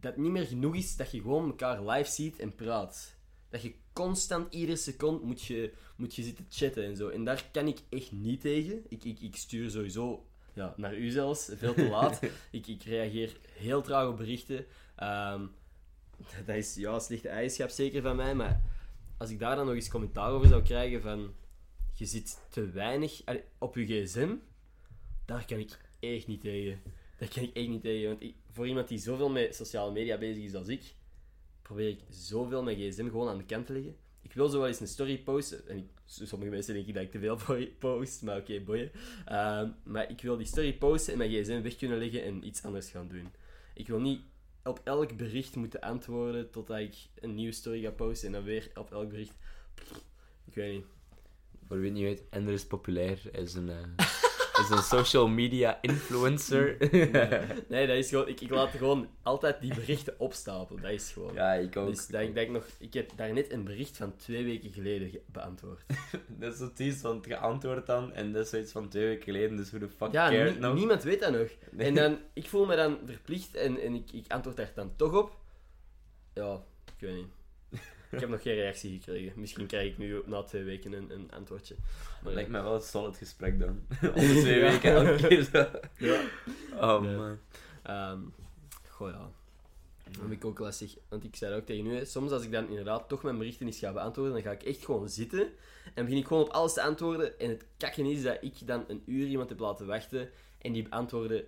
[0.00, 3.14] dat niet meer genoeg is dat je gewoon elkaar live ziet en praat.
[3.48, 7.08] Dat je constant iedere seconde moet je, moet je zitten chatten en zo.
[7.08, 8.84] En daar kan ik echt niet tegen.
[8.88, 12.20] Ik, ik, ik stuur sowieso ja, naar u zelfs, veel te laat.
[12.50, 14.66] ik, ik reageer heel traag op berichten.
[14.96, 15.46] Ehm,
[16.46, 18.62] dat is ja, slechte eigenschap zeker van mij, maar
[19.18, 21.34] als ik daar dan nog eens commentaar over zou krijgen van
[21.92, 23.22] je zit te weinig
[23.58, 24.34] op je gsm,
[25.24, 26.80] daar kan ik echt niet tegen.
[27.18, 28.08] Daar kan ik echt niet tegen.
[28.08, 30.94] Want ik- voor iemand die zoveel met sociale media bezig is als ik,
[31.62, 33.96] probeer ik zoveel mijn gsm gewoon aan de kant te leggen.
[34.22, 35.68] Ik wil zo wel eens een story posten.
[35.68, 38.90] En ik, sommige mensen denken dat ik te veel po- post, maar oké, boeien.
[39.24, 42.62] Ehm, maar ik wil die story posten en mijn gsm weg kunnen leggen en iets
[42.62, 43.28] anders gaan doen.
[43.74, 44.20] Ik wil niet
[44.64, 48.70] op elk bericht moeten antwoorden totdat ik een nieuwe story ga posten en dan weer
[48.74, 49.34] op elk bericht.
[50.44, 50.84] Ik weet niet.
[51.66, 53.20] Voor wie het niet weet, Ender is populair.
[53.32, 53.82] Hij is een, eh,
[54.58, 56.76] is een social media influencer.
[57.68, 58.28] Nee, dat is gewoon...
[58.28, 60.82] Ik, ik laat gewoon altijd die berichten opstapelen.
[60.82, 61.34] Dat is gewoon...
[61.34, 61.86] ja, ik ook.
[61.94, 62.64] Dus dat ik, dat ik nog...
[62.78, 65.84] Ik heb daarnet een bericht van twee weken geleden ge- beantwoord.
[66.40, 69.70] Dat is zoiets van geantwoord dan, en dat is zoiets van twee weken geleden, dus
[69.70, 70.74] hoe de fuck Ja, care nie- het nog?
[70.74, 71.48] niemand weet dat nog.
[71.70, 71.86] Nee.
[71.86, 72.18] En dan...
[72.32, 75.36] Ik voel me dan verplicht en, en ik, ik antwoord daar dan toch op.
[76.34, 76.54] Ja,
[76.86, 77.26] ik weet niet.
[78.10, 79.40] Ik heb nog geen reactie gekregen.
[79.40, 81.74] Misschien krijg ik nu na twee weken een, een antwoordje.
[82.24, 83.68] Dat lijkt mij wel een solid gesprek dan.
[84.14, 84.70] Om twee Ja.
[84.70, 85.66] weken elke keer zo.
[85.98, 86.20] Ja.
[86.74, 87.38] Oh man.
[87.82, 88.18] Ehm
[88.88, 89.30] goh ja.
[90.10, 90.96] Dat heb ik ook lastig.
[91.08, 93.38] Want ik zei dat ook tegen u, hè, soms als ik dan inderdaad toch mijn
[93.38, 95.48] berichten eens ga beantwoorden, dan ga ik echt gewoon zitten
[95.94, 97.38] en begin ik gewoon op alles te antwoorden.
[97.38, 100.82] En het kakken is dat ik dan een uur iemand heb laten wachten en die
[100.82, 101.44] beantwoorden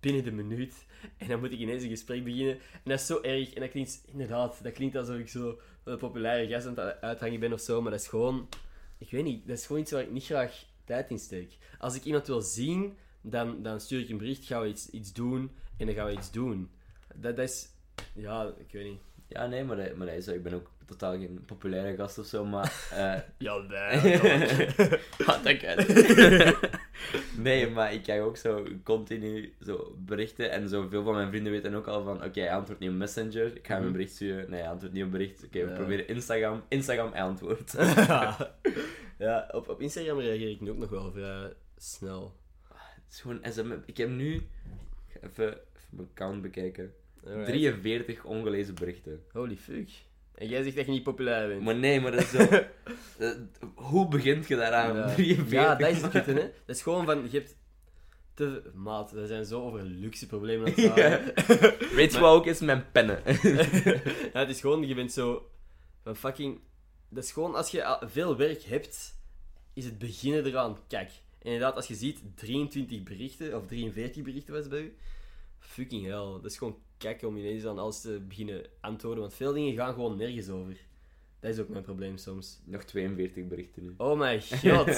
[0.00, 0.86] binnen de minuut.
[1.16, 2.54] En dan moet ik ineens een gesprek beginnen.
[2.54, 3.52] En dat is zo erg.
[3.52, 7.40] En dat klinkt, inderdaad, dat klinkt alsof ik zo een populaire gast aan het uithangen
[7.40, 8.48] ben of zo, maar dat is gewoon,
[8.98, 11.56] ik weet niet, dat is gewoon iets waar ik niet graag tijd in steek.
[11.78, 15.12] Als ik iemand wil zien, dan, dan stuur ik een bericht, gaan we iets, iets
[15.12, 16.70] doen en dan gaan we iets doen.
[17.14, 17.68] Dat, dat is,
[18.14, 19.00] ja, ik weet niet.
[19.28, 22.44] Ja, nee, maar, maar hij is, ik ben ook totaal geen populaire gast of zo,
[22.44, 22.72] maar...
[22.90, 23.56] eh Ja,
[25.44, 26.80] een kut.
[27.38, 30.50] Nee, maar ik krijg ook zo continu zo berichten.
[30.50, 32.24] En zo veel van mijn vrienden weten ook al van...
[32.24, 33.56] Oké, hij antwoordt niet op Messenger.
[33.56, 33.92] Ik ga hem een Mhm.
[33.92, 34.50] bericht sturen.
[34.50, 35.44] Nee, hij antwoordt niet op bericht.
[35.44, 36.62] Oké, we proberen Instagram.
[36.68, 37.72] Instagram, hij antwoordt.
[39.18, 42.34] ja, op, op Instagram reageer ik nu ook nog wel vrij snel.
[42.74, 43.72] Het is gewoon SM.
[43.86, 44.46] Ik heb nu...
[45.20, 45.58] Even, even
[45.90, 46.92] mijn account bekijken.
[47.26, 47.46] Alright.
[47.46, 49.22] 43 ongelezen berichten.
[49.32, 49.88] Holy fuck.
[50.34, 51.62] En jij zegt dat je niet populair bent.
[51.62, 52.38] Maar nee, maar dat is zo...
[53.18, 53.30] eh,
[53.74, 54.96] hoe begint je daaraan?
[54.96, 55.06] Ja.
[55.14, 55.52] 43?
[55.52, 56.50] Ja, dat is het kutte, hè.
[56.66, 57.56] Dat is gewoon van, je hebt
[58.34, 58.70] te...
[58.74, 61.94] Maat, we zijn zo over luxe problemen aan het praten.
[61.94, 62.60] Weet je wat ook is?
[62.60, 63.22] Mijn pennen.
[64.32, 65.50] ja, het is gewoon, je bent zo
[66.02, 66.60] van fucking...
[67.08, 69.14] Dat is gewoon, als je veel werk hebt,
[69.74, 71.10] is het beginnen eraan kijk.
[71.38, 74.96] En inderdaad, als je ziet 23 berichten, of 43 berichten was bij u,
[75.58, 76.40] fucking hell.
[76.42, 79.94] Dat is gewoon kijk om ineens aan alles te beginnen antwoorden, want veel dingen gaan
[79.94, 80.76] gewoon nergens over.
[81.40, 82.60] Dat is ook mijn probleem soms.
[82.64, 83.94] Nog 42 berichten nu.
[83.96, 84.88] Oh my god,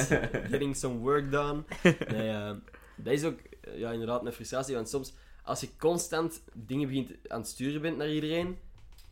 [0.51, 1.65] getting some work done.
[1.83, 2.55] Nee, eh,
[2.97, 5.15] dat is ook eh, ja, inderdaad een frustratie, want soms
[5.47, 8.59] als je constant dingen begint aan het sturen bent naar iedereen,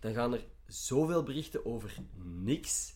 [0.00, 2.94] dan gaan er zoveel berichten over niks.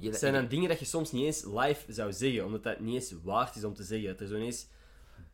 [0.00, 2.94] Het zijn dan dingen dat je soms niet eens live zou zeggen, omdat dat niet
[2.94, 4.08] eens waard is om te zeggen.
[4.08, 4.66] Dat er zo ineens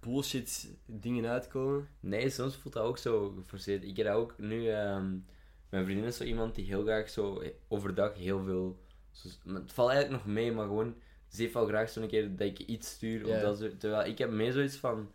[0.00, 1.88] bullshit dingen uitkomen.
[2.00, 3.84] Nee, soms voelt dat ook zo geforceerd.
[3.84, 4.68] Ik heb dat ook nu...
[4.68, 5.16] ehm,
[5.70, 8.82] mijn vriendin is zo iemand die heel graag zo overdag heel veel...
[9.10, 10.94] zo- het valt eigenlijk nog mee, maar gewoon...
[11.28, 13.26] Ze heeft wel graag zo'n keer dat ik iets stuur.
[13.28, 15.12] Of dat terwijl ik heb meer zoiets van...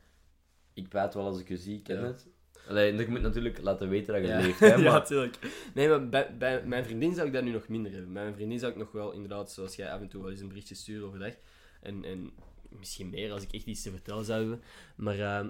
[0.74, 2.06] Ik praat wel als ik je zie, ik ken Ja.
[2.06, 2.28] het.
[2.68, 4.68] Alleen, ik moet natuurlijk laten weten dat je Ja, leeft, hè.
[4.76, 5.38] ja, Maar, tuurlijk.
[5.74, 8.14] Nee, maar bij, bij mijn vriendin zou ik dat nu nog minder hebben.
[8.14, 10.40] Bij mijn vriendin zou ik nog wel, inderdaad, zoals jij af en toe wel eens
[10.40, 11.34] een berichtje sturen overdag.
[11.82, 12.32] En, en
[12.80, 14.62] misschien meer als ik echt iets te vertellen zou hebben.
[14.96, 15.50] Maar ehm,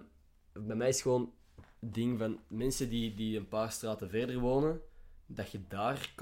[0.54, 1.34] bij mij is gewoon
[1.80, 4.82] het ding van mensen die, die een paar straten verder wonen,
[5.26, 6.14] dat je daar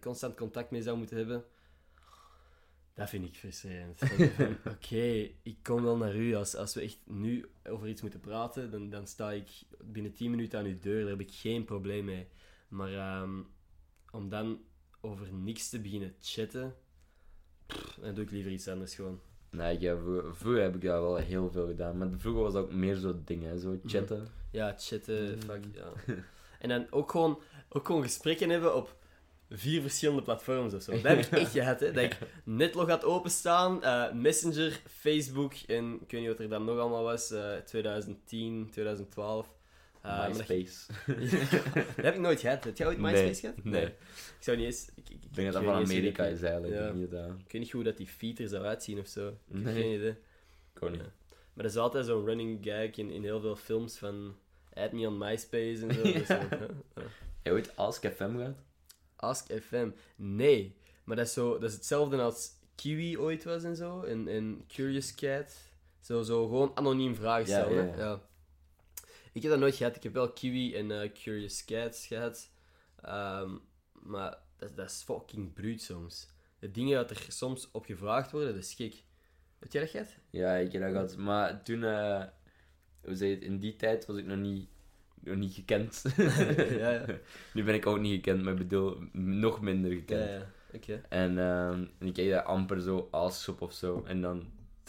[0.00, 1.44] constant contact mee zou moeten hebben.
[2.94, 4.02] Dat vind ik frustrerend.
[4.74, 6.34] Oké, ik kom wel naar u.
[6.34, 9.48] Als, als we echt nu over iets moeten praten, dan, dan sta ik
[9.84, 11.00] binnen 10 minuten aan uw deur.
[11.00, 12.28] Daar heb ik geen probleem mee.
[12.68, 13.42] Maar ehm,
[14.10, 14.60] om dan
[15.00, 16.76] over niks te beginnen chatten,
[17.66, 19.20] pff, dan doe ik liever iets anders gewoon.
[19.50, 21.98] Nee, ik heb, vroeger, vroeger heb ik dat wel heel veel gedaan.
[21.98, 24.26] Maar vroeger was dat ook meer zo dingen, hè, zo chatten.
[24.50, 25.40] Ja, chatten, Mm.
[25.42, 26.14] fuck, ja.
[26.58, 28.96] En dan ook gewoon, ook gewoon gesprekken hebben op
[29.50, 30.92] vier verschillende platforms of zo.
[30.92, 31.92] Dat heb ik echt gehad, hè.
[31.92, 36.64] Dat ik Netlog had openstaan, eh, Messenger, Facebook en ik weet niet wat er dan
[36.64, 39.56] nog allemaal was, eh, 2010, 2012.
[40.02, 40.92] Dat- MySpace.
[41.96, 42.64] dat heb ik nooit gehad.
[42.64, 43.64] Heb jij ooit Nee, MySpace gehad?
[43.64, 43.84] nee.
[43.86, 43.94] Ik
[44.44, 44.88] zou niet eens...
[44.94, 46.74] Ik, ik, Ik denk dat dat van Amerika is eigenlijk.
[46.74, 46.90] Ja.
[46.92, 47.12] Niet.
[47.12, 49.28] Ik weet niet hoe dat die feed er zou uitzien of zo.
[49.28, 49.82] Ik heb Nee.
[49.82, 50.14] geen idee.
[50.74, 51.00] Ik ook niet.
[51.00, 51.06] Ja.
[51.52, 54.36] Maar dat is altijd zo'n running gag in, in heel veel films van...
[54.74, 56.00] Add me on MySpace en zo.
[56.34, 56.48] Ja.
[57.42, 58.56] Heb je ooit Ask FM gehad?
[59.16, 59.88] Ask FM.
[60.16, 60.76] Nee.
[61.04, 64.02] Maar dat is, zo, dat is hetzelfde als Kiwi ooit was en zo.
[64.02, 65.56] En, en Curious Cat.
[66.00, 67.96] Zo, zo gewoon anoniem vragen stellen.
[67.96, 68.20] ja.
[69.38, 69.96] Ik heb dat nooit gehad.
[69.96, 72.50] Ik heb wel Kiwi en eh, Curious Cat gehad.
[73.02, 73.56] Ehm,
[73.92, 76.28] maar dat, dat is fucking bruut soms.
[76.58, 79.02] De dingen dat er soms op gevraagd worden, dat is gek.
[79.58, 80.16] Heb jij dat gehad?
[80.30, 81.16] Ja, ik heb dat gehad.
[81.16, 82.24] Maar toen, eh,
[83.00, 84.68] hoe je het, in die tijd was ik nog niet,
[85.20, 86.02] nog niet gekend.
[86.16, 87.04] ja, ja.
[87.54, 90.30] nu ben ik ook niet gekend, maar ik bedoel, nog minder gekend.
[90.30, 91.00] Ja, ja.
[91.08, 94.04] En, en ik kreeg dat amper zo aasschop of zo.
[94.06, 94.46] En dan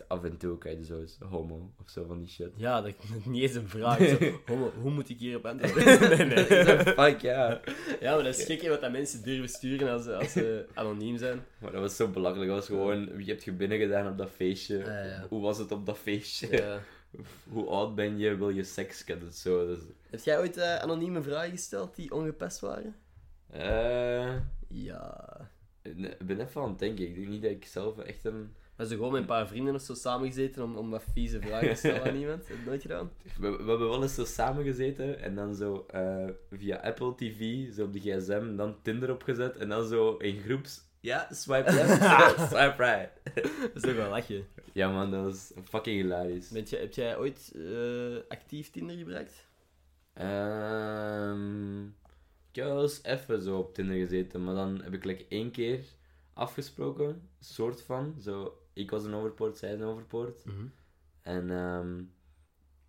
[0.10, 2.50] af en toe krijg je zo eens homo of zo van die shit.
[2.56, 3.98] Ja, dat is niet eens een vraag.
[4.08, 4.18] Zo,
[4.56, 6.00] hoe, hoe moet ik hierop antwoorden?
[6.18, 6.46] nee, nee.
[7.06, 7.62] Fuck ja.
[8.00, 10.66] Ja, maar dat is gek hè, wat dat mensen durven sturen als, ze- als ze
[10.74, 11.42] anoniem zijn.
[11.60, 12.48] Maar dat was zo belachelijk.
[12.50, 14.78] Dat was gewoon, wie heb je binnen gedaan op dat feestje?
[14.78, 15.26] Ja.
[15.30, 16.52] Hoe was het op dat feestje?
[16.52, 16.80] Ja.
[17.50, 18.36] Hoe oud ben je?
[18.38, 19.04] Wil je seks?
[19.06, 19.68] Het zo.
[19.68, 22.96] Dus, Heb jij ooit eh, anonieme vragen gesteld die ongepast waren?
[23.52, 24.36] eh,
[24.68, 25.26] Ja.
[25.82, 27.06] ik ben even aan het denken.
[27.08, 28.54] Ik denk niet dat ik zelf echt een...
[28.80, 31.70] We zijn gewoon met een paar vrienden of zo samengezeten om, om wat vieze vragen
[31.70, 32.48] te stellen aan iemand.
[32.48, 33.12] Heb je nooit gedaan?
[33.40, 37.84] We, we hebben wel eens zo samengezeten en dan zo eh, via Apple TV, zo
[37.84, 40.88] op de gsm, dan Tinder opgezet en dan zo in groeps...
[41.00, 42.02] Ja, swipe left,
[42.50, 43.10] swipe right.
[43.62, 44.48] Dat is toch wel lachen.
[44.74, 46.50] Ja man, dat was fucking hilarisch.
[46.50, 49.48] Bent jij, heb jij ooit eh, actief Tinder gebruikt?
[50.14, 51.98] Ehm
[52.50, 55.52] ik heb wel eens even zo op Tinder gezeten, maar dan heb ik like één
[55.52, 55.86] keer
[56.34, 58.16] afgesproken, soort van.
[58.22, 60.44] Zo, ik was een overpoort, zij een overpoort.
[61.22, 62.02] En ehm,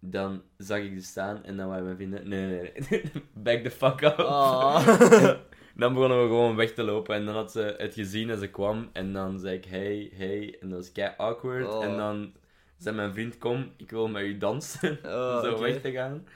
[0.00, 3.02] dan zag ik die staan en dan waren mijn vrienden, nee, nee, nee,
[3.44, 4.18] back the fuck up.
[4.28, 5.34] Oh.
[5.74, 8.46] Dan begonnen we gewoon weg te lopen en dan had ze het gezien en ze
[8.50, 11.66] kwam en dan zei ik hey, hey en dat was kei awkward.
[11.68, 11.84] Oh.
[11.84, 12.32] En dan
[12.76, 16.26] zei mijn vriend kom, ik wil met u dansen, Oh, zo weg te gaan.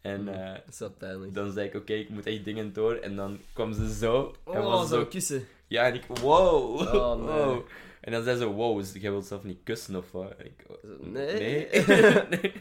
[0.00, 1.34] En eh, wel pijnlijk.
[1.34, 4.60] dan zei ik oké, ik moet echt dingen door en dan kwam ze zo en
[4.60, 5.44] Oh, was zo zo, kussen.
[5.66, 7.26] ja en ik wow, Oh, nee.
[7.26, 7.66] wow.
[8.00, 10.32] En dan zei ze wow, dus jij wilt zelf niet kussen of wat?
[10.44, 11.68] Ik, oh, Nee.
[12.42, 12.52] nee.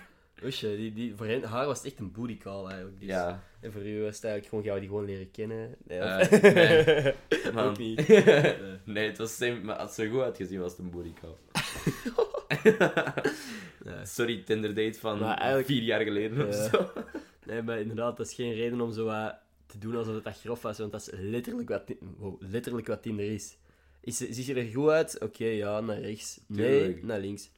[0.43, 2.99] Oesje, die, die, voor hen, haar was het echt een booty call eigenlijk.
[2.99, 3.09] Dus.
[3.09, 5.75] ja, En voor u was het eigenlijk gewoon, gaan we die gewoon leren kennen?
[5.87, 7.13] Nee, of- Eh, nee.
[7.53, 7.67] man.
[7.67, 8.07] Ook niet.
[8.85, 11.35] nee, het was same, maar als ze goed had gezien was het een booty call.
[13.83, 14.05] Nee.
[14.05, 15.17] Sorry, Tinder date van
[15.65, 16.91] vier jaar geleden of zo.
[17.45, 20.39] Nee, maar inderdaad, dat is geen reden om zo wat te doen alsof het dat
[20.39, 21.83] grof was, want dat is letterlijk wat,
[22.17, 23.57] wow, letterlijk wat Tinder is.
[24.01, 25.19] Is ziet je er goed uit?
[25.21, 26.39] Oké, ja, naar rechts.
[26.47, 27.03] Nee, Tuurlijk.
[27.03, 27.51] naar links.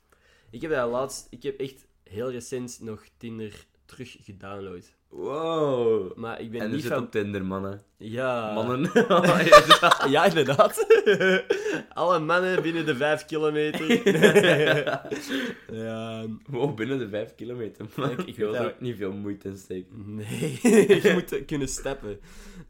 [0.49, 4.93] Ik heb dat laatst, ik heb echt heel recent nog Tinder terug gedownload.
[5.09, 6.15] Wow.
[6.17, 7.03] Maar ik ben En niet zit van...
[7.03, 7.83] op Tinder, mannen.
[7.97, 8.53] Ja.
[8.53, 8.91] Mannen.
[10.09, 10.85] Ja, inderdaad.
[11.93, 14.07] Alle mannen binnen de vijf kilometer.
[15.71, 18.27] ja, wow, binnen de vijf kilometer, man.
[18.27, 20.15] Ik- wil er dat- ook niet veel moeite in steken.
[20.15, 22.19] Nee, je moet kunnen steppen.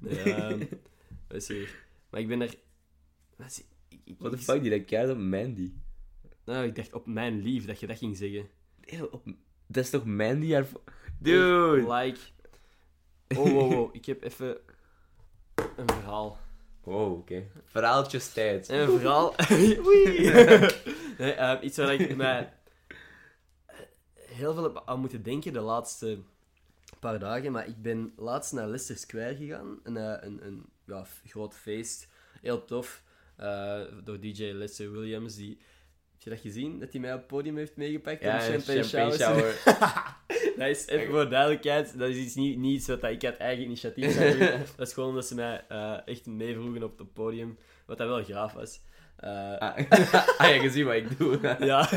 [0.07, 0.59] Ehm,
[1.27, 1.75] wat is hier?
[2.09, 2.53] Maar ik ben er...
[3.41, 3.63] Wat
[4.17, 5.71] What the ik- fuck, die keihard op Mandy?
[6.45, 8.49] Nou, ik dacht op mijn lief dat je dat ging zeggen.
[8.81, 9.23] Eeuw, op...
[9.67, 10.67] Dat is toch Mandy haar...
[11.19, 11.93] Dude!
[11.93, 12.19] Like...
[13.37, 13.95] Oh, wow, wow.
[13.95, 14.57] Ik heb even
[15.55, 16.37] een verhaal.
[16.83, 17.47] Wow, oké.
[17.65, 18.69] Verhaaltjes tijd.
[18.69, 19.35] Een verhaal...
[21.17, 22.53] Nee, ehm, iets waar ik mij
[24.15, 26.19] heel veel heb aan moeten denken de laatste
[26.99, 27.51] paar dagen.
[27.51, 29.79] Maar ik ben laatst naar Leicester Square gegaan.
[29.83, 32.07] Een, eh, een, een ja, groot feest.
[32.41, 33.03] Heel tof.
[33.41, 35.35] Eh, door DJ Lester Williams.
[35.35, 35.57] Die,
[36.11, 36.79] heb je dat gezien?
[36.79, 38.23] Dat hij mij op het podium heeft meegepakt?
[38.23, 39.61] Ja, een champagne, champagne shower.
[40.57, 43.63] Dat is even voor duidelijkheid, dat is iets niet, niet iets wat ik uit eigen
[43.63, 44.49] initiatief zou doen.
[44.77, 48.23] dat is gewoon omdat ze mij eh, echt meevroegen op het podium, wat dat wel
[48.23, 48.81] graaf was.
[49.15, 49.77] Eh, Ah,
[50.37, 51.39] ah, ja, gezien wat ik doe.
[51.59, 51.89] ja.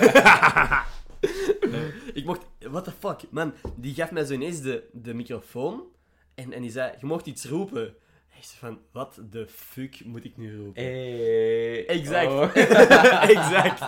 [2.15, 2.47] ik mocht...
[2.59, 3.31] What the fuck?
[3.31, 5.83] Man, die gaf mij zo ineens de, de microfoon
[6.35, 7.95] en, en die zei, je mocht iets roepen.
[8.53, 10.83] Van, wat de fuck moet ik nu roepen?
[10.83, 11.87] Hey.
[11.87, 12.31] Exact.
[12.31, 12.57] Oh.
[13.37, 13.79] exact.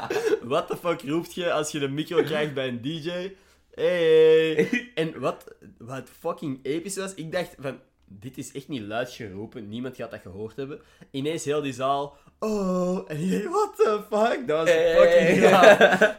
[0.42, 3.33] What the fuck roept je als je de micro krijgt bij een DJ?
[3.75, 4.90] Hey.
[4.95, 9.69] En wat, wat fucking episch was, ik dacht van, dit is echt niet luid geroepen,
[9.69, 10.81] niemand gaat dat gehoord hebben.
[11.11, 14.47] Ineens heel die zaal, oh, en iedereen, what the fuck?
[14.49, 14.97] Dat was Hey.
[14.97, 15.51] fucking.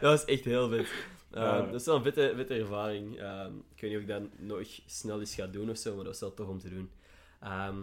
[0.00, 0.80] was echt heel vet.
[0.80, 0.86] Uh,
[1.42, 1.60] Ja.
[1.60, 3.18] Dat is wel een vette, vette ervaring.
[3.18, 6.04] Ehm, ik weet niet of ik dat nog snel eens ga doen of zo, maar
[6.04, 6.90] dat was wel tof om te doen.
[7.40, 7.76] Ehm,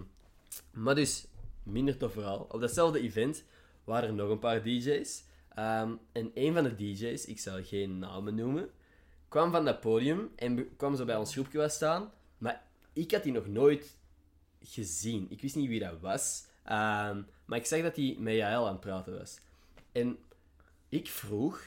[0.72, 1.26] maar dus,
[1.64, 2.48] minder tof verhaal.
[2.50, 3.44] Op datzelfde event
[3.84, 5.24] waren er nog een paar DJ's.
[5.56, 8.70] Ehm, en een van de DJ's, ik zal geen namen noemen,
[9.28, 12.12] kwam van dat podium en kwam zo bij ons groepje staan.
[12.38, 12.64] Maar
[12.94, 13.98] ik had die nog nooit
[14.62, 15.28] gezien.
[15.30, 16.46] Ik wist niet wie dat was.
[16.64, 19.40] Ehm, maar ik zag dat hij met Jaël aan het praten was.
[19.92, 20.18] En
[20.90, 21.64] ik vroeg...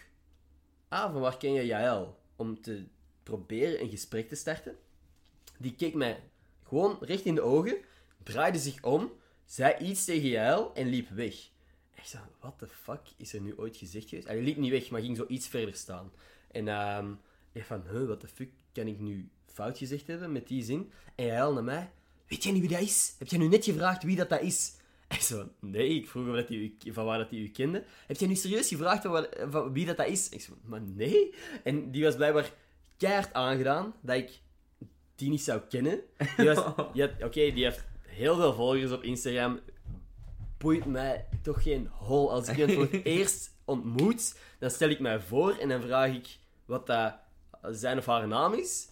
[0.89, 2.19] Ah, van waar ken je Jaël?
[2.37, 2.85] Om te
[3.23, 4.77] proberen een gesprek te starten.
[5.59, 6.21] Die keek mij
[6.65, 7.77] gewoon recht in de ogen,
[8.33, 9.13] draaide zich om,
[9.45, 11.35] zei iets tegen Jael en liep weg.
[11.95, 14.27] Ik zei, what the fuck is er nu ooit gezegd geweest?
[14.27, 16.13] Hij liep niet weg, maar ging zo iets verder staan.
[16.51, 17.13] En ehm
[17.53, 20.91] ik van, huh, what the fuck kan ik nu fout gezegd hebben met die zin?
[21.15, 21.91] En Jael naar mij,
[22.27, 23.15] weet jij niet wie dat is?
[23.19, 24.73] Heb jij nu net gevraagd wie dat, dat is?
[25.09, 27.85] Ik zo, nee, ik vroeg dat die van waar dat hij u kende.
[28.07, 30.29] Heb jij nu serieus gevraagd van, wat- van wie dat, dat is?
[30.29, 31.35] Ik zo, maar nee.
[31.65, 32.53] En die was blijkbaar
[32.97, 34.41] keihard aangedaan dat ik
[35.15, 36.01] die niet zou kennen.
[36.37, 37.85] Die was, die had- Oké, die heeft
[38.19, 39.61] heel veel volgers op Instagram.
[40.59, 42.33] Boeit mij toch geen hol.
[42.33, 46.15] Als ik iemand voor het eerst ontmoet, dan stel ik mij voor en dan vraag
[46.15, 47.15] ik wat dat
[47.63, 48.89] zijn of haar naam is.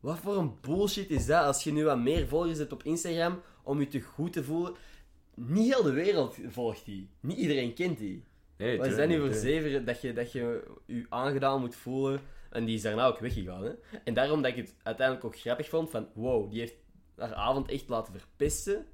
[0.00, 3.40] Wat voor een bullshit is dat als je nu wat meer volgers hebt op Instagram
[3.62, 4.74] om je te goed te voelen?
[5.34, 7.08] Niet heel de wereld volgt die.
[7.20, 8.24] Niet iedereen kent die.
[8.56, 12.20] Nee, Wat is dat nu voor zeven dat je, dat je je aangedaan moet voelen?
[12.50, 13.64] En die is daarna ook weggegaan.
[13.64, 13.70] Hè?
[14.04, 16.08] En daarom dat ik het uiteindelijk ook grappig vond van...
[16.14, 16.76] Wow, die heeft
[17.16, 18.86] haar avond echt laten verpesten.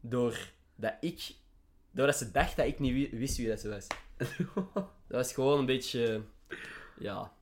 [0.00, 1.30] Doordat ik...
[1.90, 3.86] Doordat ze dacht dat ik niet wi- wist wie dat ze was.
[5.08, 6.20] Dat was gewoon een beetje...
[6.98, 7.32] Ja...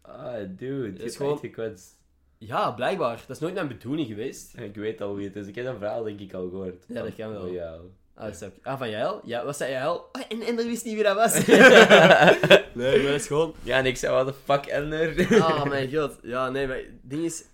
[0.00, 0.92] Ah, dude.
[0.92, 1.96] Het is gewoon- gekwetst.
[2.38, 3.16] Ja, blijkbaar.
[3.26, 4.56] Dat is nooit mijn bedoeling geweest.
[4.56, 5.46] Ik weet al wie het is.
[5.46, 6.84] Ik heb dat verhaal denk ik al gehoord.
[6.88, 7.46] Ja, dat kan wel.
[7.46, 7.78] Ja.
[8.14, 9.20] Ah, dat ah van Jael?
[9.24, 10.08] Ja, was dat Jael?
[10.12, 11.46] Ah, en Ender wist niet wie dat was.
[12.74, 13.54] nee, maar dat is gewoon...
[13.62, 15.26] Ja, en ik zei, what the fuck, Ender?
[15.42, 16.18] Oh mijn god.
[16.22, 17.44] Ja, nee, maar het ding is...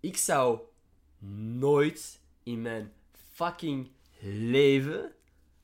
[0.00, 0.58] Ik zou
[1.58, 2.92] nooit in mijn
[3.32, 5.12] fucking leven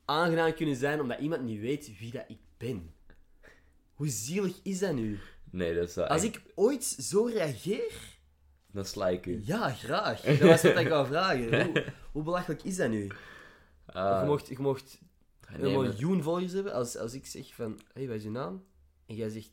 [0.05, 2.95] aangedaan kunnen zijn omdat iemand niet weet wie dat ik ben.
[3.95, 5.19] Hoe zielig is dat nu?
[5.51, 8.13] Nee, dat is wel Als echt- ik ooit zo reageer...
[8.73, 9.43] Dan sla ik u.
[9.45, 10.21] Ja, graag.
[10.21, 11.65] Dat was wat ik wou vragen.
[11.65, 13.11] Hoe, hoe belachelijk is dat nu?
[13.87, 14.99] Ah, Je mocht, je mocht
[15.51, 17.73] nee, een maar- miljoen volgers hebben als, als ik zeg van...
[17.73, 18.65] Hé, hey, wat is je naam?
[19.07, 19.51] En jij zegt...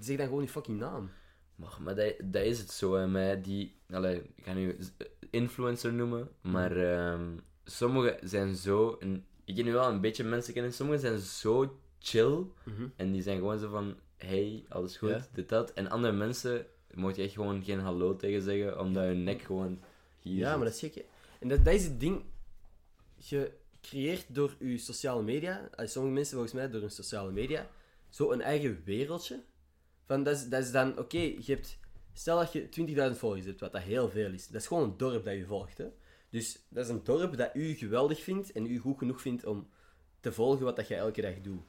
[0.00, 1.10] Zeg dan gewoon je fucking naam.
[1.56, 3.74] Maar, maar dat, dat is het zo, hè, met die...
[3.90, 4.76] Allee, ik ga nu
[5.30, 7.22] influencer noemen, maar ehm
[7.64, 8.96] sommigen zijn zo...
[9.00, 12.86] En ik ken nu wel een beetje mensen kennen, sommigen zijn zo chill, Mhm.
[12.96, 13.96] en die zijn gewoon zo van...
[14.16, 15.26] Hey, alles goed, Ja.
[15.32, 15.72] dit, dat.
[15.72, 19.78] En andere mensen moet je echt gewoon geen hallo tegen zeggen, omdat hun nek gewoon
[20.20, 20.56] hier Ja, zit.
[20.56, 21.04] maar dat is gek, hè.
[21.40, 22.22] En dat, dat is het ding.
[23.16, 27.68] Je creëert door je sociale media, sommige mensen volgens mij door hun sociale media,
[28.10, 29.40] zo een eigen wereldje.
[30.06, 31.78] Van, dat, is, dan, oké, je hebt...
[32.12, 34.46] Stel dat je 20.000 volgers hebt, wat dat heel veel is.
[34.46, 35.86] Dat is gewoon een dorp dat je volgt, hè.
[36.30, 39.68] Dus dat is een dorp dat u geweldig vindt en u goed genoeg vindt om
[40.20, 41.62] te volgen wat dat je elke dag doet.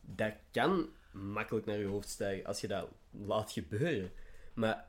[0.00, 4.12] Dat kan makkelijk naar je hoofd stijgen als je dat laat gebeuren.
[4.54, 4.88] Maar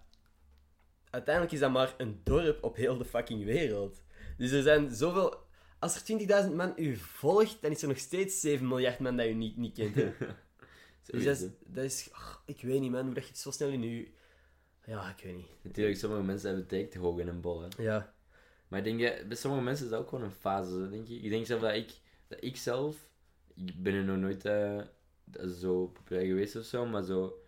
[1.10, 4.04] uiteindelijk is dat maar een dorp op heel de fucking wereld.
[4.38, 5.49] Dus er zijn zoveel...
[5.80, 9.25] Als er 20.000 man u volgt, dan is er nog steeds 7 miljard man dat
[9.25, 9.95] u niet, niet kent.
[11.05, 11.47] dus dat is...
[11.65, 12.09] Dat is
[12.45, 14.07] ik weet niet, man, hoe dat je het zo snel in je...
[14.85, 15.49] Ja, ik weet niet.
[15.61, 17.67] Natuurlijk, sommige mensen hebben het direct hoog in een bol, hè.
[17.83, 18.13] Ja.
[18.67, 21.23] Maar ik denk, bij sommige mensen is dat ook gewoon een fase, denk ik.
[21.23, 21.91] Ik denk zelf dat ik,
[22.27, 23.07] dat ik zelf,
[23.55, 24.81] ik ben er nog nooit eh,
[25.59, 27.41] zo populair geweest of zo, maar zo,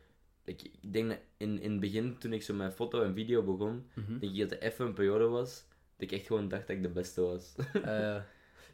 [0.44, 3.44] ik, ik denk dat in, in het begin, toen ik zo met foto en video
[3.44, 4.20] begon, Mhm.
[4.20, 5.66] denk ik dat het even een periode was,
[5.98, 7.56] dat ik echt gewoon dacht dat ik de beste was.
[7.74, 8.22] Eh,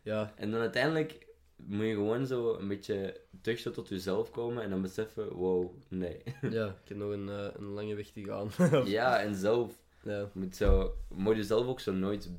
[0.04, 0.34] ja.
[0.38, 1.28] en dan uiteindelijk
[1.66, 6.22] moet je gewoon zo een beetje terug tot jezelf komen en dan beseffen, wow, nee.
[6.58, 8.50] ja, ik heb nog een, eh, een lange weg te gaan.
[8.88, 12.30] ja, en zelf, ja, moet, zo, je moet jezelf ook zo nooit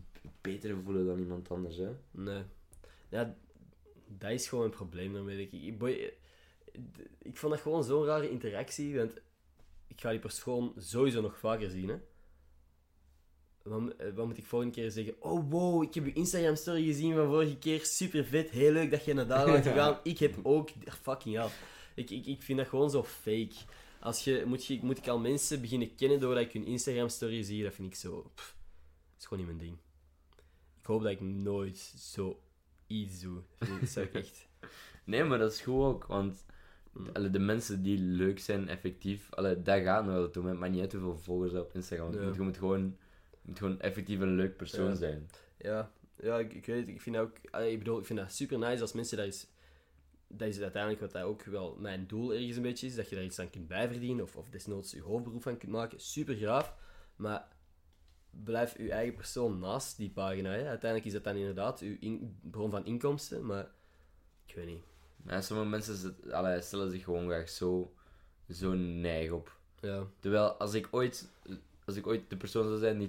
[0.41, 1.91] beter voelen dan iemand anders, hè.
[2.11, 2.43] nee.
[3.09, 3.37] Ja,
[4.19, 5.63] dat is gewoon een probleem daarmee, denk ik.
[5.63, 6.13] Ik, boy,
[7.19, 9.21] ik vond dat gewoon zo'n rare interactie, want
[9.87, 11.97] ik ga die persoon sowieso nog vaker zien, hè.
[13.63, 15.15] Wat, eh, wat moet ik volgende keer zeggen?
[15.19, 17.85] Oh, wow, ik heb je Instagram-story gezien van vorige keer.
[17.85, 19.99] Super vet, heel leuk dat je naar daar bent gegaan.
[20.13, 20.71] Ik heb ook...
[21.03, 21.49] Fucking hell.
[21.95, 23.55] Ik, ik, ik vind dat gewoon zo fake.
[24.01, 27.63] Als je, moet, je, moet ik al mensen beginnen kennen doordat ik hun Instagram-story zie?
[27.63, 28.31] Dat vind ik zo...
[28.35, 28.57] pff,
[29.13, 29.79] dat is gewoon niet mijn ding.
[30.81, 32.41] Ik hoop dat ik nooit zo
[32.87, 33.43] iets doe.
[33.81, 34.49] Dat zou ik echt...
[35.05, 36.45] Nee, maar dat is goed ook, want
[37.13, 40.47] allee, de mensen die leuk zijn, effectief, allee, dat gaat nog wel toe.
[40.47, 42.13] Het maakt niet uit hoeveel volgers op Instagram.
[42.13, 42.33] Ja.
[42.35, 42.97] Je, moet, gewoon,
[43.51, 44.95] moet gewoon effectief een leuk persoon Ja.
[44.95, 45.31] zijn.
[45.59, 45.91] Ja,
[46.23, 46.89] ja ik, ik weet het.
[46.89, 47.37] Ik vind ook...
[47.39, 49.47] Ik bedoel, ik vind dat super nice als mensen daar eens...
[50.29, 52.95] Dat is uiteindelijk wat dat ook wel mijn doel ergens een beetje is.
[52.95, 54.25] Dat je daar iets aan kunt bijverdienen.
[54.25, 56.01] Of, of desnoods je hoofdberoep van kunt maken.
[56.01, 56.75] Super graaf.
[57.17, 57.49] Maar
[58.45, 60.51] blijf je eigen persoon naast die pagina.
[60.51, 60.67] Hè.
[60.69, 63.47] Uiteindelijk is dat dan inderdaad uw in- bron van inkomsten.
[63.47, 63.71] Maar
[64.47, 64.83] ik weet niet.
[65.27, 67.95] Ja, sommige mensen zet- allee, stellen zich gewoon graag zo,
[68.49, 69.59] zo neig op.
[69.81, 71.29] Ja, Terwijl, als ik ooit,
[71.91, 73.09] als ik ooit de persoon zou zijn die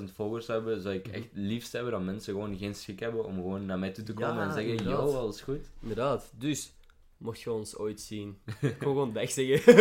[0.00, 1.14] 200.000 volgers zou hebben, zou ik Mhm.
[1.14, 4.12] echt liefst hebben dat mensen gewoon geen schik hebben om gewoon naar mij toe te
[4.16, 5.10] Ja, komen en zeggen, inderdaad.
[5.10, 5.70] yo, alles goed.
[5.80, 6.32] inderdaad.
[6.36, 6.72] Dus,
[7.16, 8.38] mocht je ons ooit zien...
[8.60, 9.72] Ik gewoon dag zeggen.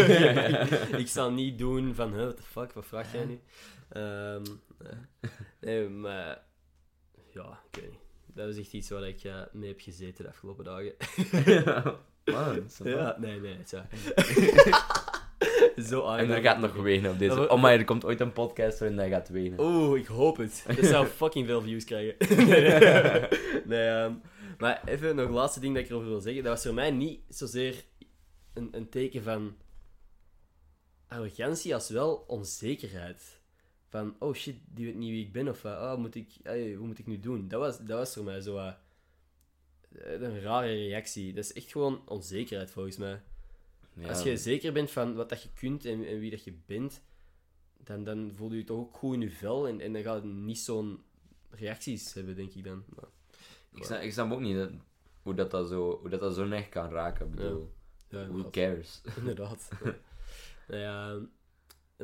[0.91, 2.13] ik, ik zal niet doen van...
[2.13, 3.39] Huh, what the fuck, wat vraag jij nu?
[3.89, 4.43] Ehm,
[4.79, 4.93] nee.
[5.61, 6.45] nee, maar...
[7.29, 7.99] Ja, ik weet niet.
[8.33, 10.93] dat was echt iets waar ik eh, mee heb gezeten de afgelopen dagen.
[12.25, 13.79] Man, zo ja, nee, nee, het is
[15.89, 17.35] Zo En er gaat nog wenen op deze.
[17.35, 19.59] Maar- Oh, maar er komt ooit een podcast waarin hij gaat wenen.
[19.59, 20.63] Oeh, ik hoop het.
[20.75, 22.15] Dat zou fucking veel views krijgen.
[22.47, 23.27] nee, nee.
[23.65, 24.13] Nee, ehm,
[24.57, 26.43] maar even nog het laatste ding dat ik erover wil zeggen.
[26.43, 27.83] Dat was voor mij niet zozeer
[28.53, 29.55] een, een teken van
[31.07, 33.39] arrogantie als wel onzekerheid.
[33.89, 35.47] Van, oh shit, die weet niet wie ik ben.
[35.47, 36.27] Of van, oh, moet ik,
[36.77, 37.47] hoe moet ik nu doen?
[37.47, 38.71] Dat was, dat was voor mij zo eh,
[40.21, 41.33] een rare reactie.
[41.33, 43.21] Dat is echt gewoon onzekerheid volgens mij.
[43.99, 44.09] Ja.
[44.09, 47.01] Als je zeker bent van wat dat je kunt en, en wie dat je bent,
[47.83, 50.21] dan, dan voel je je toch ook goed in je vel en, en dan gaat
[50.21, 51.01] je niet zo'n
[51.49, 52.83] reacties hebben, denk ik dan.
[52.95, 53.09] Maar,
[53.73, 54.71] Ik snap, ik snap ook niet dat,
[55.21, 57.31] hoe, dat, dat zo, hoe dat, dat zo echt kan raken.
[57.31, 57.73] Bedoel,
[58.09, 59.01] ja, who cares?
[59.19, 59.69] Inderdaad.
[60.67, 61.19] Nou ja,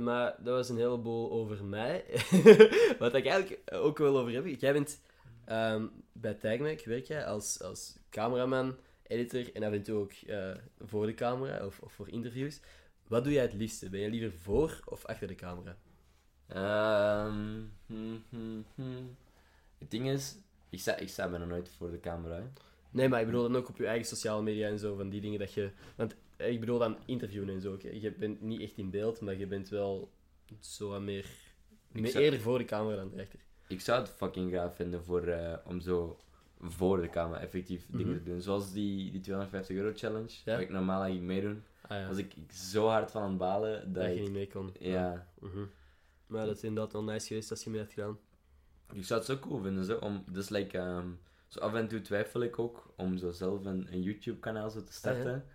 [0.01, 2.05] maar dat was een heleboel over mij.
[2.99, 4.59] Wat ik eigenlijk ook wel over heb.
[4.59, 5.01] Jij bent
[5.45, 8.77] ehm, bij Tagmac, werk jij als, als cameraman,
[9.13, 12.59] editor en af en toe ook eh, voor de camera of, of voor interviews.
[13.07, 13.89] Wat doe jij het liefste?
[13.89, 15.77] Ben je liever voor of achter de camera?
[16.47, 19.15] Ehm, hmm, hmm, hmm.
[19.77, 20.37] Het ding is,
[20.69, 22.35] ik sta, ik sta bijna nooit voor de camera.
[22.35, 22.43] hè.
[22.91, 25.21] Nee, maar ik bedoel dan ook op je eigen sociale media en zo, van die
[25.21, 25.71] dingen dat je...
[25.95, 27.77] Want eh, ik bedoel dan interviewen en zo.
[27.81, 30.11] Je bent niet echt in beeld, maar je bent wel
[30.59, 31.25] zo wat meer...
[31.91, 33.39] meer zou- eerder voor de camera dan erachter.
[33.67, 36.19] Ik zou het fucking gaaf vinden voor, eh, om zo
[36.63, 38.17] voor de camera effectief dingen Mhm.
[38.17, 38.41] te doen.
[38.41, 40.51] Zoals die, die 250 euro challenge, Ja.
[40.53, 41.63] waar ik normaal eigenlijk meedoen.
[41.87, 44.21] Ah ja, Was ik zo hard van aan het balen dat, dat je ik...
[44.21, 44.69] niet mee kon.
[44.79, 45.63] Ja, Mhm.
[46.27, 48.17] Maar dat is inderdaad wel nice geweest als je mee had gedaan.
[48.93, 49.85] ik zou het zo cool vinden.
[49.85, 51.07] Zo, om, dus like, ehm,
[51.47, 54.83] zo af en toe twijfel ik ook om zo zelf een, een YouTube kanaal zo
[54.83, 55.45] te starten.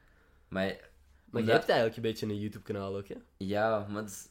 [0.49, 0.91] Maar
[1.31, 3.15] Maar je hebt eigenlijk een beetje een YouTube-kanaal ook, hè?
[3.37, 4.29] Ja, maar is-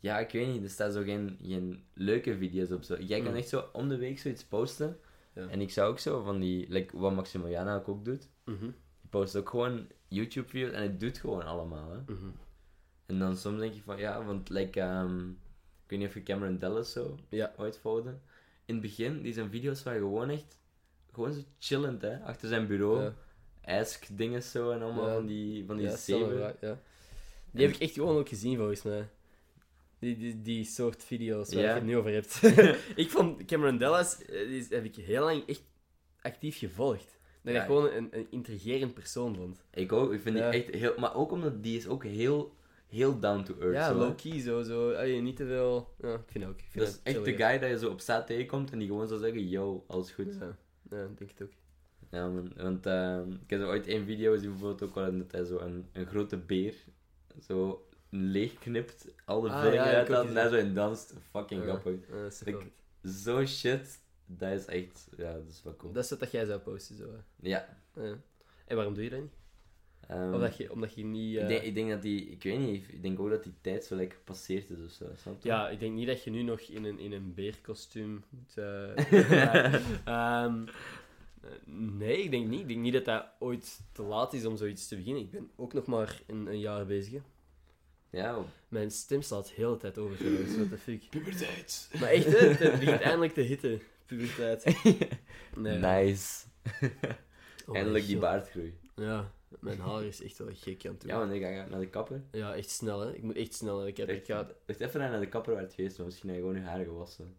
[0.00, 2.82] ja, ik weet niet, er staan zo geen, geen leuke video's op.
[2.82, 2.96] Zo.
[2.96, 3.36] Jij kan Mm.
[3.36, 4.98] echt zo om de week zoiets posten.
[5.38, 5.48] Ja.
[5.48, 8.28] En ik zou ook zo van die, like, wat Maximiliana ook, doet.
[8.44, 8.64] Mhm.
[9.00, 11.90] Die post ook gewoon YouTube-video's en het doet gewoon allemaal.
[11.90, 12.00] Hè.
[12.12, 12.30] Mhm.
[13.06, 16.22] En dan soms denk je van ja, want like, ehm, ik weet niet of je
[16.22, 17.52] Cameron Dallas zo Ja.
[17.56, 18.18] ooit volgde.
[18.64, 20.58] In het begin, die zijn video's waren gewoon echt,
[21.12, 23.02] gewoon zo chillend hè, achter zijn bureau.
[23.02, 23.14] Ja.
[23.80, 26.56] Ask dingen zo en allemaal van die, van die Ja, zeven.
[27.50, 29.08] Die heb ik echt gewoon ook gezien, volgens mij.
[29.98, 31.68] Die, die, die soort video's waar Ja.
[31.68, 32.40] je het nu over hebt.
[33.02, 35.62] ik vond Cameron Dallas, eh, die heb ik heel lang echt
[36.20, 37.18] actief gevolgd.
[37.42, 37.64] Dat ik Ja.
[37.66, 39.64] gewoon een, een intrigerend persoon vond.
[39.70, 40.50] Ik ook, ik vind Ja.
[40.50, 42.54] die echt heel, maar ook omdat die is ook heel,
[42.86, 43.74] heel down to earth.
[43.74, 44.62] Ja, low-key zo.
[44.62, 45.94] zo allee, niet te veel...
[46.02, 46.58] Ja, ik vind ook.
[46.58, 48.88] Ik vind Dat is echt de guy dat je zo op straat tegenkomt en die
[48.88, 50.36] gewoon zou zeggen, yo, alles goed.
[50.40, 50.56] Ja,
[50.90, 51.52] Ja, ja ik denk het ook.
[52.10, 55.44] man, want ehm, ik heb zo ooit één video gezien bijvoorbeeld ook waarin dat hij
[55.44, 56.74] zo een, een grote beer
[57.46, 60.36] zo leegknipt, al de Ah, vulling ja, gezien.
[60.36, 61.14] hij zo in danst.
[61.30, 61.66] Fucking Ja.
[61.66, 62.00] grappig.
[62.44, 63.10] Ja.
[63.10, 65.92] Zo shit, dat is echt, ja, dat is wel cool.
[65.92, 67.04] Dat is wat dat jij zou posten, zo.
[67.40, 67.76] Ja.
[68.66, 69.32] En waarom doe je dat niet?
[70.08, 71.36] ehm, Omdat je, omdat je niet...
[71.36, 73.54] eh, ik, denk, ik denk dat die, ik weet niet, ik denk ook dat die
[73.60, 75.36] tijd zo lekker gepasseerd is of zo.
[75.42, 78.56] Ja, ik denk niet dat je nu nog in een, in een beerkostuum moet...
[78.56, 78.96] eh.
[80.04, 80.66] Ehm,
[81.42, 82.60] eh, nee, ik denk niet.
[82.60, 85.22] Ik denk niet dat dat ooit te laat is om zoiets te beginnen.
[85.22, 87.12] Ik ben ook nog maar een, een jaar bezig.
[87.12, 87.20] hè.
[88.10, 90.16] Ja, Mijn stem slaat de hele tijd over.
[90.16, 91.08] trouwens, What the fuck.
[91.10, 91.88] puberteit.
[92.00, 93.80] Maar echt, hè, het begint eindelijk te hitten.
[94.06, 94.64] Puberteit.
[95.56, 95.78] Nee.
[95.78, 96.44] Nice.
[97.66, 98.78] Oh, Eindelijk die baardgroei.
[98.94, 101.10] Ja, mijn haar is echt wel gek aan het doen.
[101.10, 102.22] Ja, want ik ga naar de kapper.
[102.32, 103.14] Ja, echt snel, hè.
[103.14, 103.80] Ik moet echt snel.
[103.80, 103.86] hè.
[103.86, 104.08] Ik heb...
[104.08, 104.48] Ik Echt, ga...
[104.66, 106.84] echt even naar de kapper waar het geweest, maar misschien heb je gewoon je haar
[106.84, 107.36] gewassen.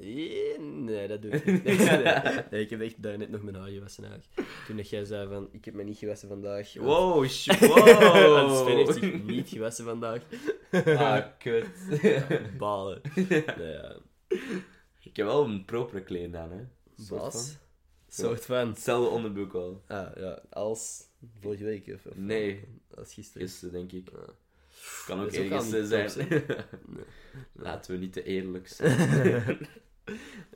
[0.00, 1.64] Eh, Nee, dat doe ik niet.
[1.64, 2.40] Nee, nee.
[2.50, 4.48] Nee, ik heb echt daar net nog mijn haar gewassen eigenlijk.
[4.66, 6.74] Toen dat jij zei van, ik heb me niet gewassen vandaag.
[6.74, 9.24] want- Wow, sh- Want Sven heeft zich wow.
[9.28, 10.22] niet gewassen vandaag.
[10.86, 11.66] ah, kut.
[12.58, 13.00] Balen.
[13.58, 13.96] Nee, ja.
[15.02, 16.64] ik heb wel een propere kleding aan, hè.
[17.08, 17.56] Bas.
[18.08, 18.68] Soort van.
[18.68, 19.82] Hetzelfde onderbroek al.
[19.86, 21.02] Ah, ja, als
[21.40, 22.64] vorige week of, of Nee.
[22.94, 23.48] als gisteren.
[23.48, 24.10] Gisteren, denk ik.
[24.10, 24.32] Ja.
[25.06, 26.28] Kan ook ergens zijn.
[26.28, 26.64] top,
[27.52, 29.58] Laten we niet te eerlijk zijn.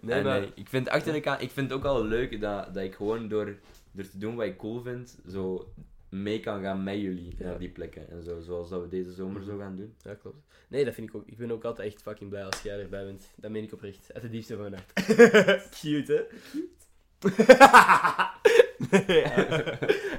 [0.01, 0.43] Nee, En, maar...
[0.43, 2.95] eh, ik vind achter de ka- ik vind het ook al leuk dat, dat ik
[2.95, 3.55] gewoon door,
[3.93, 5.73] door te doen wat ik cool vind, zo
[6.09, 7.45] mee kan gaan met jullie Ja.
[7.45, 8.11] naar die plekken.
[8.11, 9.95] En zo, zoals dat we deze zomer zo gaan doen.
[10.03, 10.37] Ja, klopt.
[10.69, 11.27] Nee, dat vind ik ook.
[11.27, 13.33] Ik ben ook altijd echt fucking blij als jij erbij bent.
[13.37, 14.11] Dat meen ik oprecht.
[14.15, 14.93] Uit de diepste van mijn hart.
[15.81, 16.23] Cute, hè?
[18.91, 19.63] nee, ja.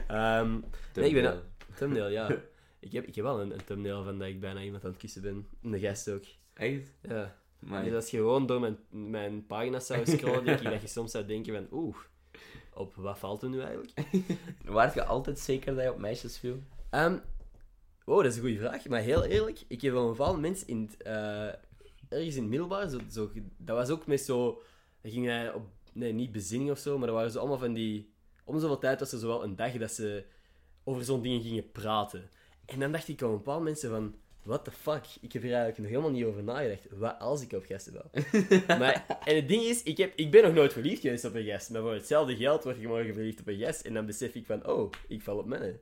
[0.39, 0.51] Ehm,
[0.93, 1.41] Nee, ik ben- Thumbnail.
[1.75, 2.29] thumbnail, ja.
[2.79, 4.99] Ik heb, ik heb wel een, een thumbnail van dat ik bijna iemand aan het
[4.99, 5.47] kussen ben.
[5.63, 6.23] En de gast ook.
[6.53, 6.91] Echt?
[7.01, 7.35] Ja.
[7.65, 10.87] Maar Dus als je gewoon door mijn, mijn pagina's zou scrollen, denk ik dat je
[10.87, 11.79] soms zou denken van...
[11.79, 11.95] Oeh,
[12.73, 13.93] op wat valt er nu eigenlijk?
[14.63, 16.59] waart je altijd zeker dat je op meisjes viel?
[18.05, 18.87] Oh, dat is een goede vraag.
[18.87, 21.47] Maar heel eerlijk, ik heb wel een bepaald moment in het, eh,
[22.09, 24.61] ergens in het middelbaar, zo, zo, dat was ook met zo...
[25.01, 25.63] Dan ging hij op,
[25.95, 28.13] Nee, niet bezinning of zo, maar er waren zo allemaal van die...
[28.43, 30.25] Om zoveel tijd was er zowel een dag dat ze
[30.83, 32.29] over zo'n dingen gingen praten.
[32.65, 34.15] En dan dacht ik op een bepaald mensen van...
[34.45, 35.05] What the fuck?
[35.21, 36.87] Ik heb hier eigenlijk nog helemaal niet over nagedacht.
[36.91, 38.23] Wat als ik op gasten bel?
[38.79, 41.45] maar, en het ding is, ik, heb, ik ben nog nooit verliefd geweest op een
[41.45, 41.69] gast.
[41.69, 43.81] Maar voor hetzelfde geld word je morgen verliefd op een gast.
[43.81, 45.79] En dan besef ik van, oh, ik val op mannen.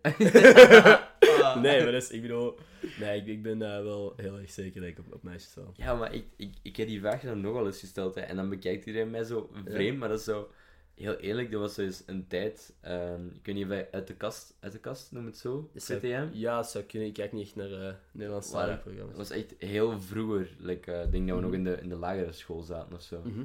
[1.62, 2.56] nee, maar dat is, ik bedoel...
[3.00, 5.74] Nee, ik, ik ben eh, wel heel erg zeker dat ik op, op meisjes val.
[5.76, 8.16] Ja, maar ik, ik, ik heb die vraag dan nogal eens gesteld.
[8.16, 10.50] Hè, en dan bekijkt iedereen mij zo vreemd, maar dat is zo
[10.96, 12.74] heel eerlijk, dat was dus een tijd.
[12.82, 15.70] Ehm, kun je weet niet uit de kast, uit de kast noem het zo.
[15.76, 16.28] CTM?
[16.32, 17.08] Ja, zou kunnen.
[17.08, 19.08] Ik kijk niet echt naar uh, Nederlandse programma's.
[19.08, 20.50] Het was echt heel vroeger.
[20.66, 21.54] Eh, ik denk dat we nog mhm.
[21.54, 23.22] in de, in de lagere school zaten of zo.
[23.24, 23.44] Mhm.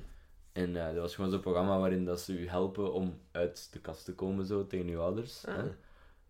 [0.53, 3.69] En uh, eh, dat was gewoon zo'n programma waarin dat ze u helpen om uit
[3.73, 5.45] de kast te komen zo, tegen uw ouders.
[5.47, 5.65] Ah.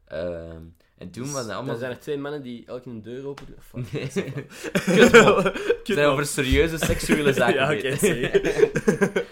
[0.05, 0.63] Ehm,
[0.97, 1.75] en toen dus was allemaal...
[1.75, 3.63] Er zijn er twee mannen die elke een deur openen.
[3.69, 4.11] Fuck, nee.
[5.97, 7.55] Zijn over serieuze seksuele zaken.
[7.55, 7.97] ja, oké,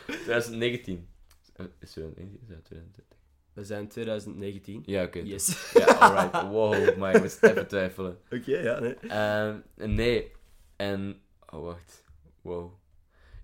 [0.06, 1.08] 2019.
[1.56, 3.16] Eh, is een Is dat 2020?
[3.52, 4.82] We zijn 2019.
[4.86, 5.18] Ja, oké.
[5.18, 5.72] Yes.
[5.72, 6.42] Ja, alright.
[6.42, 8.18] Wow, maar ik moest even twijfelen.
[8.38, 8.94] Oké, ja, nee.
[8.94, 9.60] Ehm,
[9.94, 10.32] nee.
[10.76, 11.20] En...
[11.52, 12.04] Oh, wacht.
[12.42, 12.72] Wow.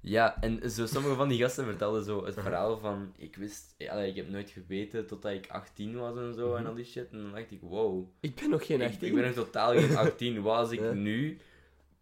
[0.00, 2.44] Ja, en zo, sommige van die gasten vertelden zo het mhm.
[2.44, 3.12] verhaal van...
[3.16, 3.74] Ik wist...
[3.76, 6.56] Eh, ja, ik heb nooit geweten totdat ik 18 was en zo mhm.
[6.56, 7.10] en al die shit.
[7.10, 8.06] En dan dacht ik, wow.
[8.20, 8.98] Ik ben nog geen 18.
[9.00, 10.42] Ik, ik ben nog totaal geen 18.
[10.42, 11.38] Was ik nu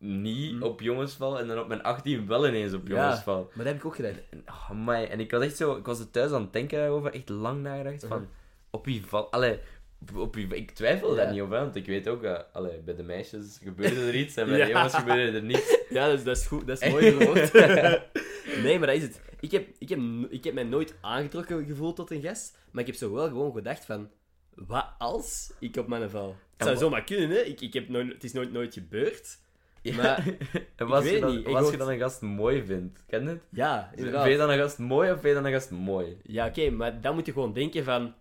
[0.02, 0.62] niet Mhm.
[0.62, 2.94] op jongens val en dan op mijn 18 wel ineens op Ja.
[2.94, 3.42] jongens val?
[3.54, 4.14] Maar dat heb ik ook gedaan.
[4.30, 5.06] En, oh, amai.
[5.06, 5.76] en ik was echt zo...
[5.76, 7.12] Ik was er thuis aan het denken daarover.
[7.12, 8.18] Echt lang nagedacht van...
[8.20, 8.28] Mhm.
[8.70, 9.32] Op wie val...
[9.32, 9.58] Allee...
[10.14, 11.16] Op wie, ik twijfel Ja.
[11.24, 14.14] daar niet op, hè, want ik weet ook, dat allee, bij de meisjes gebeurde er
[14.14, 14.64] iets en bij Ja.
[14.64, 15.78] de jongens gebeurde er niets.
[15.90, 16.66] Ja, dat is, dat is goed.
[16.66, 17.52] Dat is mooi verwoord.
[18.62, 19.20] nee, maar dat is het.
[19.40, 19.98] Ik heb, ik, heb,
[20.28, 23.52] ik heb mij nooit aangetrokken gevoeld tot een gast, maar ik heb zo wel gewoon
[23.52, 24.10] gedacht van...
[24.54, 26.28] Wat als ik op mannen val?
[26.28, 27.36] Het zou maar- zomaar kunnen, hè.
[27.42, 29.38] Ik, ik heb nooit, het is nooit, nooit gebeurd.
[29.96, 30.24] Maar
[30.88, 33.42] was weet je dan, was je dan een gast mooi vindt, ken je het?
[33.50, 34.28] ja, Vind inderdaad.
[34.30, 36.16] je dan een gast mooi of vind je dan een gast mooi?
[36.22, 38.14] Ja, oké, maar dan moet je gewoon denken van...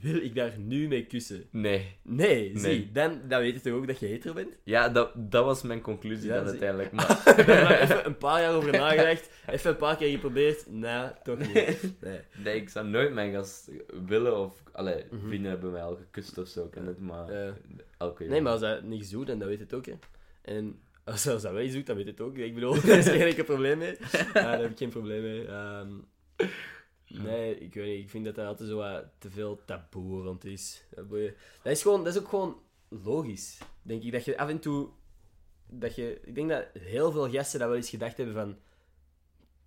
[0.00, 1.44] Wil ik daar nu mee kussen?
[1.50, 1.96] Nee.
[2.02, 2.58] Nee, Nee.
[2.58, 2.90] zie.
[2.92, 4.56] Dan, dan weet je toch ook dat je hetero bent?
[4.64, 6.92] Ja, dat, dat was mijn conclusie Ja, dan zie- uiteindelijk.
[6.96, 7.10] Maar...
[7.38, 9.30] Ik heb er even een paar jaar over nagedacht.
[9.46, 10.70] Even een paar keer geprobeerd.
[10.70, 11.52] Nee, toch niet.
[12.00, 12.20] Nee.
[12.44, 13.70] Nee, ik zou nooit mijn gast
[14.06, 14.62] willen of...
[14.72, 15.26] Allee, Mhm.
[15.26, 17.28] vrienden hebben mij al gekust of zo, ken het, maar...
[17.98, 19.94] Elke Nee, maar als dat niks doet, dan, dan weet het ook, hè.
[20.42, 20.80] En
[21.10, 22.36] als, als dat wel iets doet, dan weet het ook.
[22.36, 23.96] Ik bedoel, daar is geen enkel probleem mee.
[24.12, 25.46] Ja, daar heb ik geen probleem mee.
[25.46, 25.92] Ehm,
[27.06, 28.04] nee, ik weet niet.
[28.04, 30.84] Ik vind dat er altijd zo wat te veel taboe rond is.
[31.62, 32.04] Dat, is gewoon...
[32.04, 33.58] Dat is ook gewoon logisch.
[33.82, 34.88] Denk ik, dat je af en toe...
[35.66, 36.20] Dat je...
[36.24, 38.56] Ik denk dat heel veel gasten dat wel eens gedacht hebben van...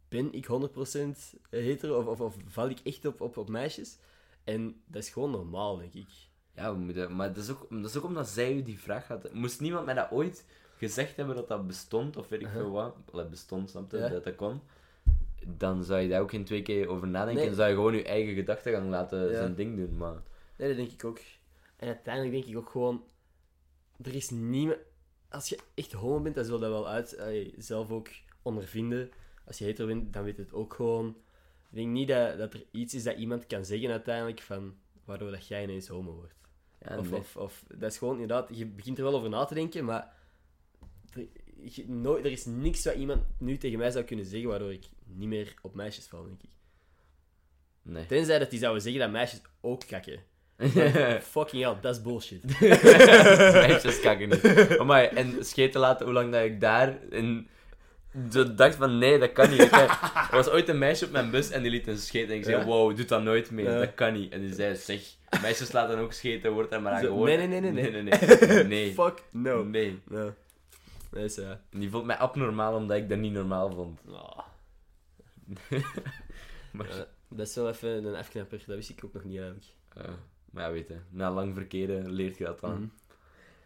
[0.08, 2.00] Ben ik 100% hetero?
[2.00, 3.98] Of, of, of val ik echt op, op, op meisjes?
[4.44, 6.10] En dat is gewoon normaal, denk ik.
[6.56, 9.08] Ja, we moeten, maar dat is, ook, dat is ook omdat zij u die vraag
[9.08, 9.34] had.
[9.34, 10.46] Moest niemand mij dat ooit
[10.86, 12.62] gezegd hebben dat dat bestond, of weet ik Uh-huh.
[12.62, 14.62] veel wat, allee, bestond, snap je, dat dat kon,
[15.58, 17.50] dan zou je daar ook geen twee keer over nadenken Nee.
[17.50, 19.98] en zou je gewoon je eigen gedachtegang laten zijn ding doen.
[19.98, 20.22] Maar
[20.58, 21.20] Nee, dat denk ik ook.
[21.76, 23.04] En uiteindelijk denk ik ook gewoon...
[24.02, 24.78] Er is niemand...
[25.30, 28.08] Als je echt homo bent, dan zul je dat wel uit allee, zelf ook
[28.42, 29.12] ondervinden.
[29.48, 31.08] Als je hetero bent, dan weet het ook gewoon.
[31.70, 34.76] Ik denk niet dat, dat er iets is dat iemand kan zeggen uiteindelijk van...
[35.06, 36.36] Waardoor dat jij ineens homo wordt.
[36.82, 37.20] ja, Of, nee.
[37.20, 37.64] of, of...
[37.76, 38.50] Dat is gewoon inderdaad...
[38.58, 40.14] Je begint er wel over na te denken, maar...
[41.16, 41.28] Er,
[41.88, 45.28] nooit, er is niks wat iemand nu tegen mij zou kunnen zeggen waardoor ik niet
[45.28, 46.50] meer op meisjes val, denk ik.
[47.82, 48.06] nee.
[48.06, 50.20] Tenzij dat die zouden zeggen dat meisjes ook kakken.
[51.32, 52.60] Fucking hell, dat is bullshit.
[53.68, 54.84] Meisjes kakken niet.
[54.84, 56.98] Maar, en scheten laten, hoe lang dat ik daar
[58.32, 59.62] zo dacht van, nee, dat kan niet.
[59.62, 62.30] Ik, er was ooit een meisje op mijn bus en die liet een scheten.
[62.30, 63.78] En ik zei, wow, doe dat nooit meer.
[63.78, 64.32] Dat kan niet.
[64.32, 65.02] En die zei, zeg,
[65.42, 67.72] meisjes laten ook scheten, wordt daar maar aan nee, nee, nee, nee.
[67.72, 67.92] nee.
[67.92, 68.64] Nee, nee.
[68.64, 68.94] nee.
[69.02, 69.64] Fuck no.
[69.64, 70.00] Nee.
[71.16, 74.00] Eh, En die vond mij abnormaal omdat ik dat niet normaal vond.
[76.72, 78.64] Maar, dat is wel even een afknapper.
[78.68, 79.74] Dat wist ik ook nog niet eigenlijk.
[80.52, 82.74] maar ja, weet je, na lang verkeren leert je dat dan.
[82.74, 82.88] Mhm.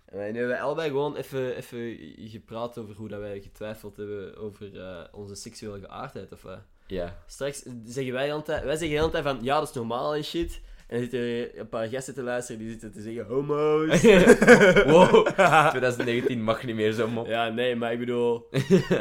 [0.06, 3.98] En wij- nu hebben wij allebei gewoon even, even gepraat over hoe dat wij getwijfeld
[3.98, 6.32] hebben over eh, onze seksuele geaardheid.
[6.32, 6.60] Of, wat.
[6.88, 7.24] Ja.
[7.28, 10.24] Straks zeggen wij altijd, wij zeggen de hele tijd van ja, dat is normaal en
[10.24, 10.62] shit.
[10.90, 14.02] En dan zitten er een paar gasten te luisteren die zitten te zeggen homo's.
[14.94, 15.28] wow,
[15.70, 17.28] 2019 mag niet meer zo mop.
[17.28, 18.48] Ja, nee, maar ik bedoel,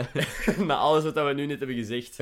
[0.66, 2.16] na alles wat we nu net hebben gezegd,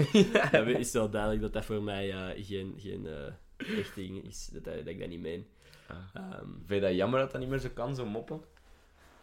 [0.53, 4.49] dan is het wel duidelijk dat dat voor mij geen, geen eh, echt ding is.
[4.53, 5.47] Dat, dat ik dat niet meen.
[5.89, 5.97] Ah.
[6.15, 8.41] Ehm, Vind je dat jammer dat dat niet meer zo kan, zo moppen?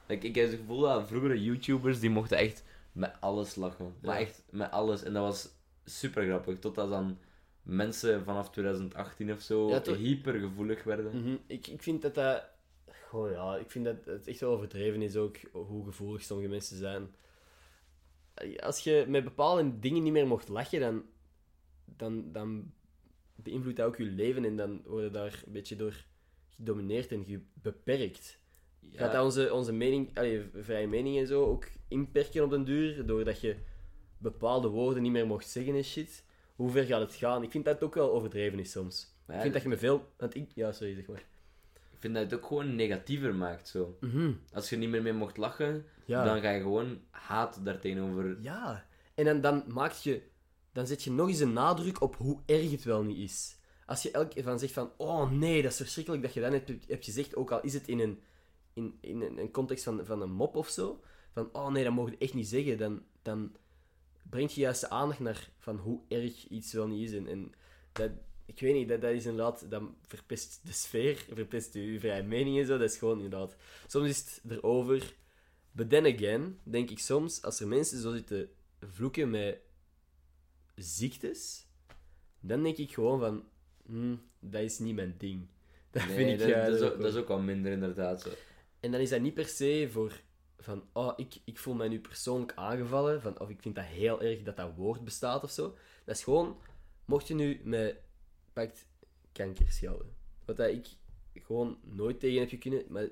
[0.07, 3.93] Like, ik heb het gevoel dat vroegere YouTubers, die mochten echt met alles lachen.
[4.01, 4.21] Maar Ja.
[4.25, 5.03] echt met alles.
[5.03, 5.49] En dat was
[5.85, 6.59] super grappig.
[6.59, 7.17] Totdat dan
[7.63, 11.17] mensen vanaf 2018 of zo Ja, toch- hypergevoelig werden.
[11.21, 11.35] mhm.
[11.47, 12.51] ik, ik vind dat dat...
[13.09, 16.77] Goh, ja, ik vind dat het echt wel overdreven is ook hoe gevoelig sommige mensen
[16.77, 17.15] zijn.
[18.59, 21.03] Als je met bepaalde dingen niet meer mocht lachen, dan,
[21.85, 22.71] dan, dan
[23.35, 26.05] beïnvloedt dat ook je leven en dan word je daar een beetje door
[26.55, 28.39] gedomineerd en beperkt.
[28.91, 33.05] Gaat dat onze, onze mening, allee, vrije mening en zo ook inperken op den duur,
[33.05, 33.55] doordat je
[34.17, 36.25] bepaalde woorden niet meer mocht zeggen en shit?
[36.55, 37.43] Hoe ver gaat het gaan?
[37.43, 39.15] Ik vind dat het ook wel overdreven is soms.
[39.25, 40.11] Maar ik vind dat je me veel...
[40.17, 40.51] Want ik...
[40.55, 41.23] Ja, sorry, zeg maar.
[41.73, 43.97] ik vind dat het ook gewoon negatiever maakt, zo.
[43.99, 44.31] Mhm.
[44.53, 46.23] Als je niet meer mee mocht lachen, Ja.
[46.23, 48.41] dan ga je gewoon haat daartegenover...
[48.41, 48.85] Ja.
[49.13, 50.21] En dan, dan maak je...
[50.71, 53.57] Dan zet je nog eens een nadruk op hoe erg het wel niet is.
[53.85, 54.91] Als je elke keer van zegt van...
[54.97, 57.35] Oh nee, dat is verschrikkelijk dat je dat net hebt, hebt gezegd.
[57.35, 58.19] Ook al is het in een,
[58.73, 61.01] in, in een, context van, van een mop of zo.
[61.31, 62.77] Van, oh nee, dat mogen je echt niet zeggen.
[62.77, 63.55] Dan, dan
[64.29, 67.15] brengt je juist de aandacht naar van hoe erg iets wel niet is.
[67.15, 67.51] En, en
[67.91, 68.11] dat...
[68.45, 69.65] Ik weet niet, dat, dat is inderdaad...
[69.69, 72.77] Dat verpest de sfeer, verpest je vrije mening en zo.
[72.77, 73.55] Dat is gewoon inderdaad...
[73.87, 75.13] Soms is het erover...
[75.71, 78.49] But then again, denk ik soms, als er mensen zo zitten
[78.79, 79.59] vloeken met
[80.75, 81.67] ziektes,
[82.39, 83.43] dan denk ik gewoon van,
[83.85, 85.47] hm, dat is niet mijn ding.
[85.91, 88.21] Dat Nee, vind ik dat, dat, is ook dat is ook wel minder, inderdaad.
[88.21, 88.29] Zo.
[88.79, 90.21] En dan is dat niet per se voor
[90.63, 94.21] van, oh, ik, ik voel mij nu persoonlijk aangevallen, van, of ik vind dat heel
[94.21, 95.75] erg dat dat woord bestaat of zo.
[96.05, 96.57] Dat is gewoon,
[97.05, 97.97] mocht je nu met,
[98.53, 98.85] pakt
[99.31, 100.87] kanker schelden, wat dat ik
[101.33, 103.07] gewoon nooit tegen heb kunnen, maar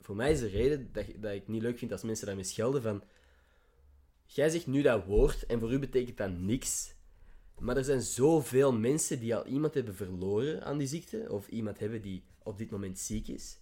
[0.00, 2.82] voor mij is de reden dat, dat ik niet leuk vind als mensen daarmee schelden
[2.82, 3.02] van,
[4.26, 6.94] jij zegt nu dat woord en voor u betekent dat niks.
[7.58, 11.78] Maar er zijn zoveel mensen die al iemand hebben verloren aan die ziekte, of iemand
[11.78, 13.58] hebben die op dit moment ziek is.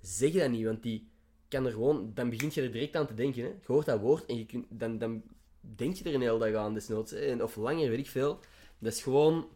[0.00, 1.10] Zeg dat niet, want die
[1.48, 2.10] kan er gewoon...
[2.14, 3.42] Dan begint je er direct aan te denken.
[3.42, 3.48] Hè.
[3.48, 5.22] Je hoort dat woord en je kunt, dan, dan
[5.60, 7.10] denk je er een hele dag aan, desnoods.
[7.10, 7.18] Hè.
[7.18, 8.40] En, of langer, weet ik veel.
[8.78, 9.48] Dat is gewoon...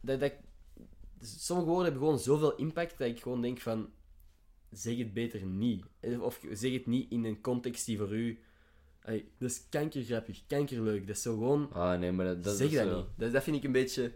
[0.00, 0.32] Dat, dat,
[1.20, 3.90] sommige woorden hebben gewoon zoveel impact dat ik gewoon denk van...
[4.70, 5.84] Zeg het beter niet.
[6.20, 8.38] Of zeg het niet in een context die voor u...
[9.02, 11.06] Allee, dat is kankergrappig, kankerleuk.
[11.06, 11.72] Dat is zo gewoon...
[11.72, 13.06] Ah, nee, maar dat, dat zeg dat niet.
[13.16, 14.12] Dat, dat vind ik een beetje...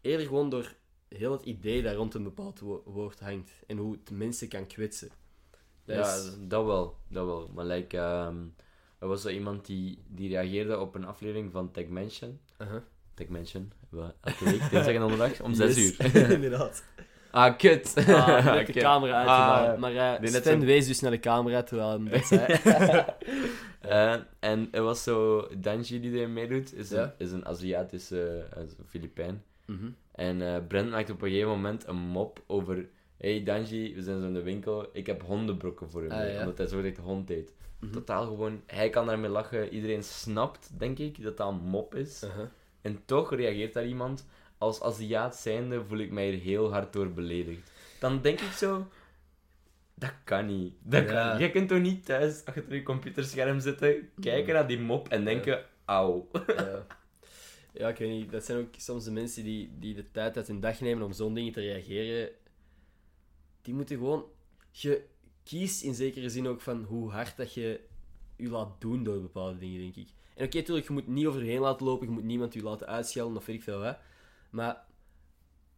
[0.00, 0.74] Eerder gewoon door
[1.08, 3.52] heel het idee dat rond een bepaald wo- woord hangt.
[3.66, 5.10] En hoe het mensen kan kwetsen.
[5.94, 7.50] Ja, is- dat wel, dat wel.
[7.54, 8.36] Maar like, ehm,
[8.98, 12.40] er was zo iemand die, die reageerde op een aflevering van Tech Mansion.
[12.56, 12.82] Aha.
[13.14, 13.72] Tech Mansion,
[14.20, 15.98] elke week, dinsdag en donderdag, om 6 Yes.
[16.14, 16.30] uur.
[16.30, 16.84] Inderdaad.
[17.30, 17.94] ah, kut!
[17.96, 19.72] Ah, ik heb de camera uitgedaan.
[19.74, 22.46] Ah, maar eh Sven zo- wees dus naar de camera terwijl dat zei.
[23.80, 28.62] Eh, en er was zo Danji die erin meedoet, is een, is een Aziatische uh,
[28.86, 29.42] Filipijn.
[29.66, 29.86] Mhm.
[30.12, 32.88] En eh, Brent maakt op een gegeven moment een mop over...
[33.20, 36.40] Hey Danji, we zijn zo in de winkel, ik heb hondenbrokken voor hem, Ah, ja.
[36.40, 37.52] omdat hij zo direct hond heet.
[37.80, 37.92] Mhm.
[37.92, 42.24] Totaal gewoon, hij kan daarmee lachen, iedereen snapt, denk ik, dat dat een mop is.
[42.24, 42.50] Aha.
[42.80, 44.26] En toch reageert daar iemand,
[44.58, 47.70] als Aziat zijnde voel ik mij hier heel hard door beledigd.
[48.00, 48.86] Dan denk ik zo,
[49.94, 50.74] dat kan niet.
[50.82, 51.32] Dat kan Ja.
[51.32, 51.40] niet.
[51.40, 55.64] Je kunt toch niet thuis achter je computerscherm zitten, kijken naar die mop en denken,
[55.84, 56.28] auw.
[56.46, 56.86] Ja.
[57.72, 58.30] ja, ik weet niet.
[58.30, 61.12] Dat zijn ook soms de mensen die, die de tijd uit hun dag nemen om
[61.12, 62.28] zo'n dingen te reageren.
[63.62, 64.24] Die moeten gewoon...
[64.70, 65.04] Je
[65.42, 67.80] kiest in zekere zin ook van hoe hard dat je
[68.36, 70.08] je laat doen door bepaalde dingen, denk ik.
[70.34, 72.62] En oké, tuurlijk, je moet niet over je heen laten lopen, je moet niemand je
[72.62, 73.98] laten uitschelden of weet ik veel wat.
[74.50, 74.84] Maar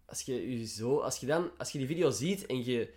[0.04, 2.92] als je, je zo, als je dan, als je die video ziet en je,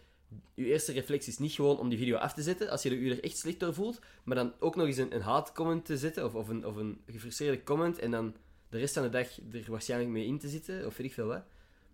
[0.54, 2.96] je eerste reflex is niet gewoon om die video af te zetten, als je er,
[2.96, 5.98] je er echt slecht door voelt, maar dan ook nog eens een, een haatcomment te
[5.98, 8.36] zetten, of, of, een, of een gefrustreerde comment, en dan
[8.70, 11.28] de rest van de dag er waarschijnlijk mee in te zitten, of weet ik veel
[11.28, 11.44] wat,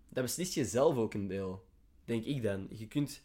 [0.08, 1.64] dan beslist je zelf ook een deel.
[2.04, 2.66] Denk ik dan.
[2.70, 3.22] Je kunt...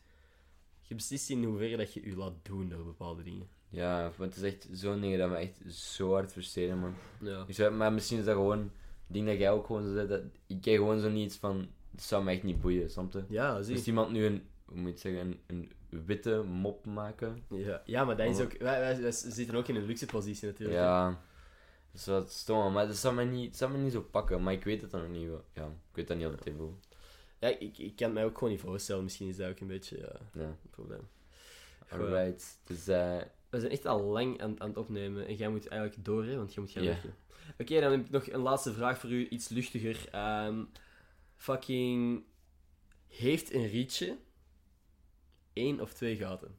[0.81, 3.47] Je beslist in hoeverre dat je je laat doen door bepaalde dingen.
[3.69, 6.93] Ja, want het is echt zo'n dingen dat me echt zo hard frustreren, man.
[7.21, 7.43] Ja.
[7.47, 8.63] Ik zou, maar misschien is dat gewoon,
[9.07, 11.67] ik denk dat jij ook gewoon zo zegt, dat ik kijk gewoon zo niet van,
[11.91, 13.23] het zou me echt niet boeien, snap je?
[13.29, 13.73] Ja, zie.
[13.73, 17.43] Moest iemand nu een, hoe moet je zeggen, een, een witte mop maken?
[17.49, 18.57] Ja, ja, maar dat is ook...
[18.57, 20.77] Wij, wij, wij zitten ook in een luxe positie natuurlijk.
[20.77, 24.01] Ja, dat is wat stom, maar dat zou me niet, dat zou me niet zo
[24.01, 25.29] pakken, maar ik weet het dan nog niet.
[25.53, 26.79] Ja, ik weet dat niet altijd even.
[27.39, 29.03] Ja, ik, ik kan het mij ook gewoon niet voorstellen.
[29.03, 31.07] Misschien is dat ook een beetje ja, Ja, een probleem.
[31.89, 32.59] alright.
[32.63, 33.17] Dus, eh,
[33.49, 36.35] We zijn echt al lang aan, aan het opnemen en jij moet eigenlijk door, hè,
[36.37, 37.15] want jij moet gaan werken.
[37.59, 40.07] Oké, dan heb ik nog een laatste vraag voor u, iets luchtiger.
[40.11, 40.63] Ehm,
[41.35, 42.23] fucking...
[43.07, 44.17] Heeft een rietje
[45.53, 46.55] één of twee gaten?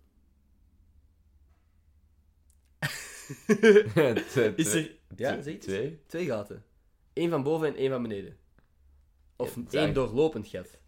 [4.56, 4.96] Is er...
[5.16, 5.66] Ja, twee- zeg iets.
[5.66, 6.00] Twee?
[6.06, 6.64] Twee gaten.
[7.12, 8.36] Eén van boven en één van beneden.
[9.40, 10.78] Of Ja, één doorlopend gat.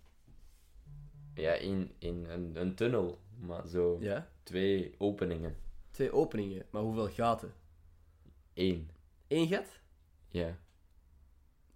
[1.35, 4.31] Ja, in, in een, een tunnel, maar zo Ja?
[4.43, 5.57] twee openingen.
[5.91, 7.53] Twee openingen, maar hoeveel gaten?
[8.55, 8.91] Eén.
[9.29, 9.81] Eén gat?
[10.29, 10.59] Ja.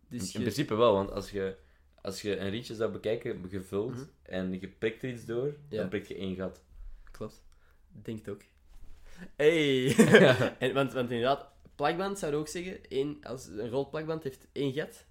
[0.09, 0.39] Dus in je...
[0.39, 1.57] principe wel, want als je,
[2.03, 4.05] als je een rietje zou bekijken, gevuld, Mhm.
[4.22, 5.77] en je prikt er iets door, Ja.
[5.81, 6.62] dan prikt je één gat.
[7.11, 7.43] Klopt.
[8.03, 8.43] Denk het ook.
[9.37, 9.95] Hey!
[10.59, 14.72] en, want, want inderdaad, plakband we ook zeggen, één, als een rood plakband heeft één
[14.72, 15.07] gat.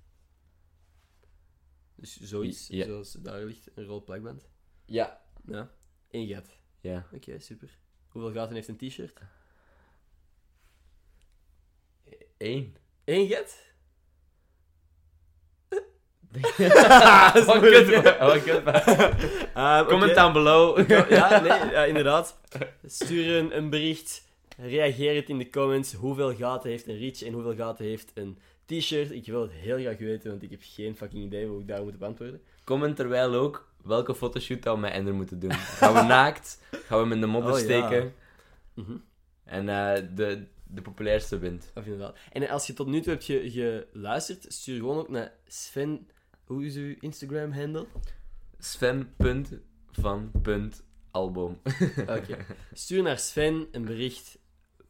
[2.04, 2.86] Dus zoiets, Ja.
[2.86, 4.48] zoals daar ligt, een rood plakband.
[4.86, 5.22] Ja.
[5.46, 5.72] Ja.
[6.12, 6.50] Eén gat.
[6.82, 7.08] Ja.
[7.14, 7.78] Oké, super.
[8.08, 9.20] Hoeveel gaten heeft een t-shirt?
[12.38, 12.76] Eén.
[13.06, 13.58] Eén gat?
[17.46, 17.86] Wat kut,
[18.44, 18.64] kut.
[19.54, 20.90] Ehm, Comment down below.
[21.10, 22.40] Ja, nee, ja, inderdaad.
[22.86, 24.24] Stuur een, een bericht.
[24.58, 25.94] Reageer het in de comments.
[25.94, 29.12] Hoeveel gaten heeft een reach en hoeveel gaten heeft een t-shirt?
[29.12, 31.84] Ik wil het heel graag weten, want ik heb geen fucking idee hoe ik daar
[31.84, 32.42] moet op antwoorden.
[32.64, 35.52] Comment terwijl ook welke fotoshoot we met Ender moeten doen.
[35.54, 36.60] Gaan we naakt?
[36.72, 37.64] Gaan we hem in de modder Oh, ja.
[37.64, 38.14] steken?
[38.74, 38.96] Mhm.
[39.44, 41.72] En eh, de, de populairste wint.
[41.76, 42.18] Of inderdaad.
[42.32, 46.08] En als je tot nu toe hebt ge- geluisterd, stuur gewoon ook naar Sven.
[46.44, 47.86] Hoe is uw Instagram-handle?
[48.60, 51.60] Sven.van.album.
[52.08, 52.38] Oké.
[52.74, 54.38] Stuur naar Sven een bericht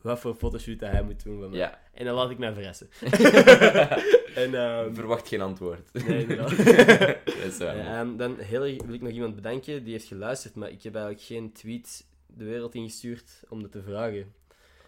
[0.04, 1.50] wat voor fotoshoot dat hij moet doen mij.
[1.50, 1.80] Ja.
[1.94, 2.90] En dan laat ik mij verrassen.
[4.44, 5.94] en, ehm, Verwacht geen antwoord.
[5.94, 6.58] nee, inderdaad.
[7.26, 7.78] Dat is waar.
[7.78, 11.26] Ja, dan heel wil ik nog iemand bedanken die heeft geluisterd, maar ik heb eigenlijk
[11.26, 14.34] geen tweet de wereld ingestuurd om dat te vragen.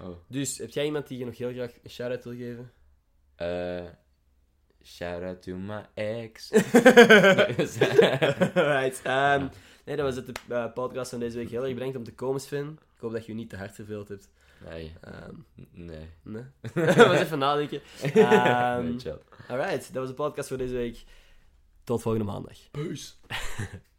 [0.02, 0.18] Oh.
[0.28, 2.72] Dus, heb jij iemand die je nog heel graag een shout-out wil geven?
[3.36, 3.86] Eh,
[4.84, 6.52] shout out to my ex.
[8.56, 9.02] Alright.
[9.04, 9.48] ehm,
[9.86, 11.50] nee, dat was het, de eh, podcast van deze week.
[11.50, 12.80] Heel erg bedankt om te komen, Sven.
[12.96, 14.30] Ik hoop dat je je niet te hard verveeld hebt.
[14.70, 14.94] Nee.
[15.02, 15.36] Ehm
[15.72, 16.10] Nee.
[16.24, 16.44] nee.
[17.08, 17.82] was even nadenken.
[18.02, 19.18] Ehm, Nee, chill.
[19.48, 21.04] alright, dat was de podcast voor deze week.
[21.84, 22.58] Tot volgende maandag.
[22.72, 23.12] Peace.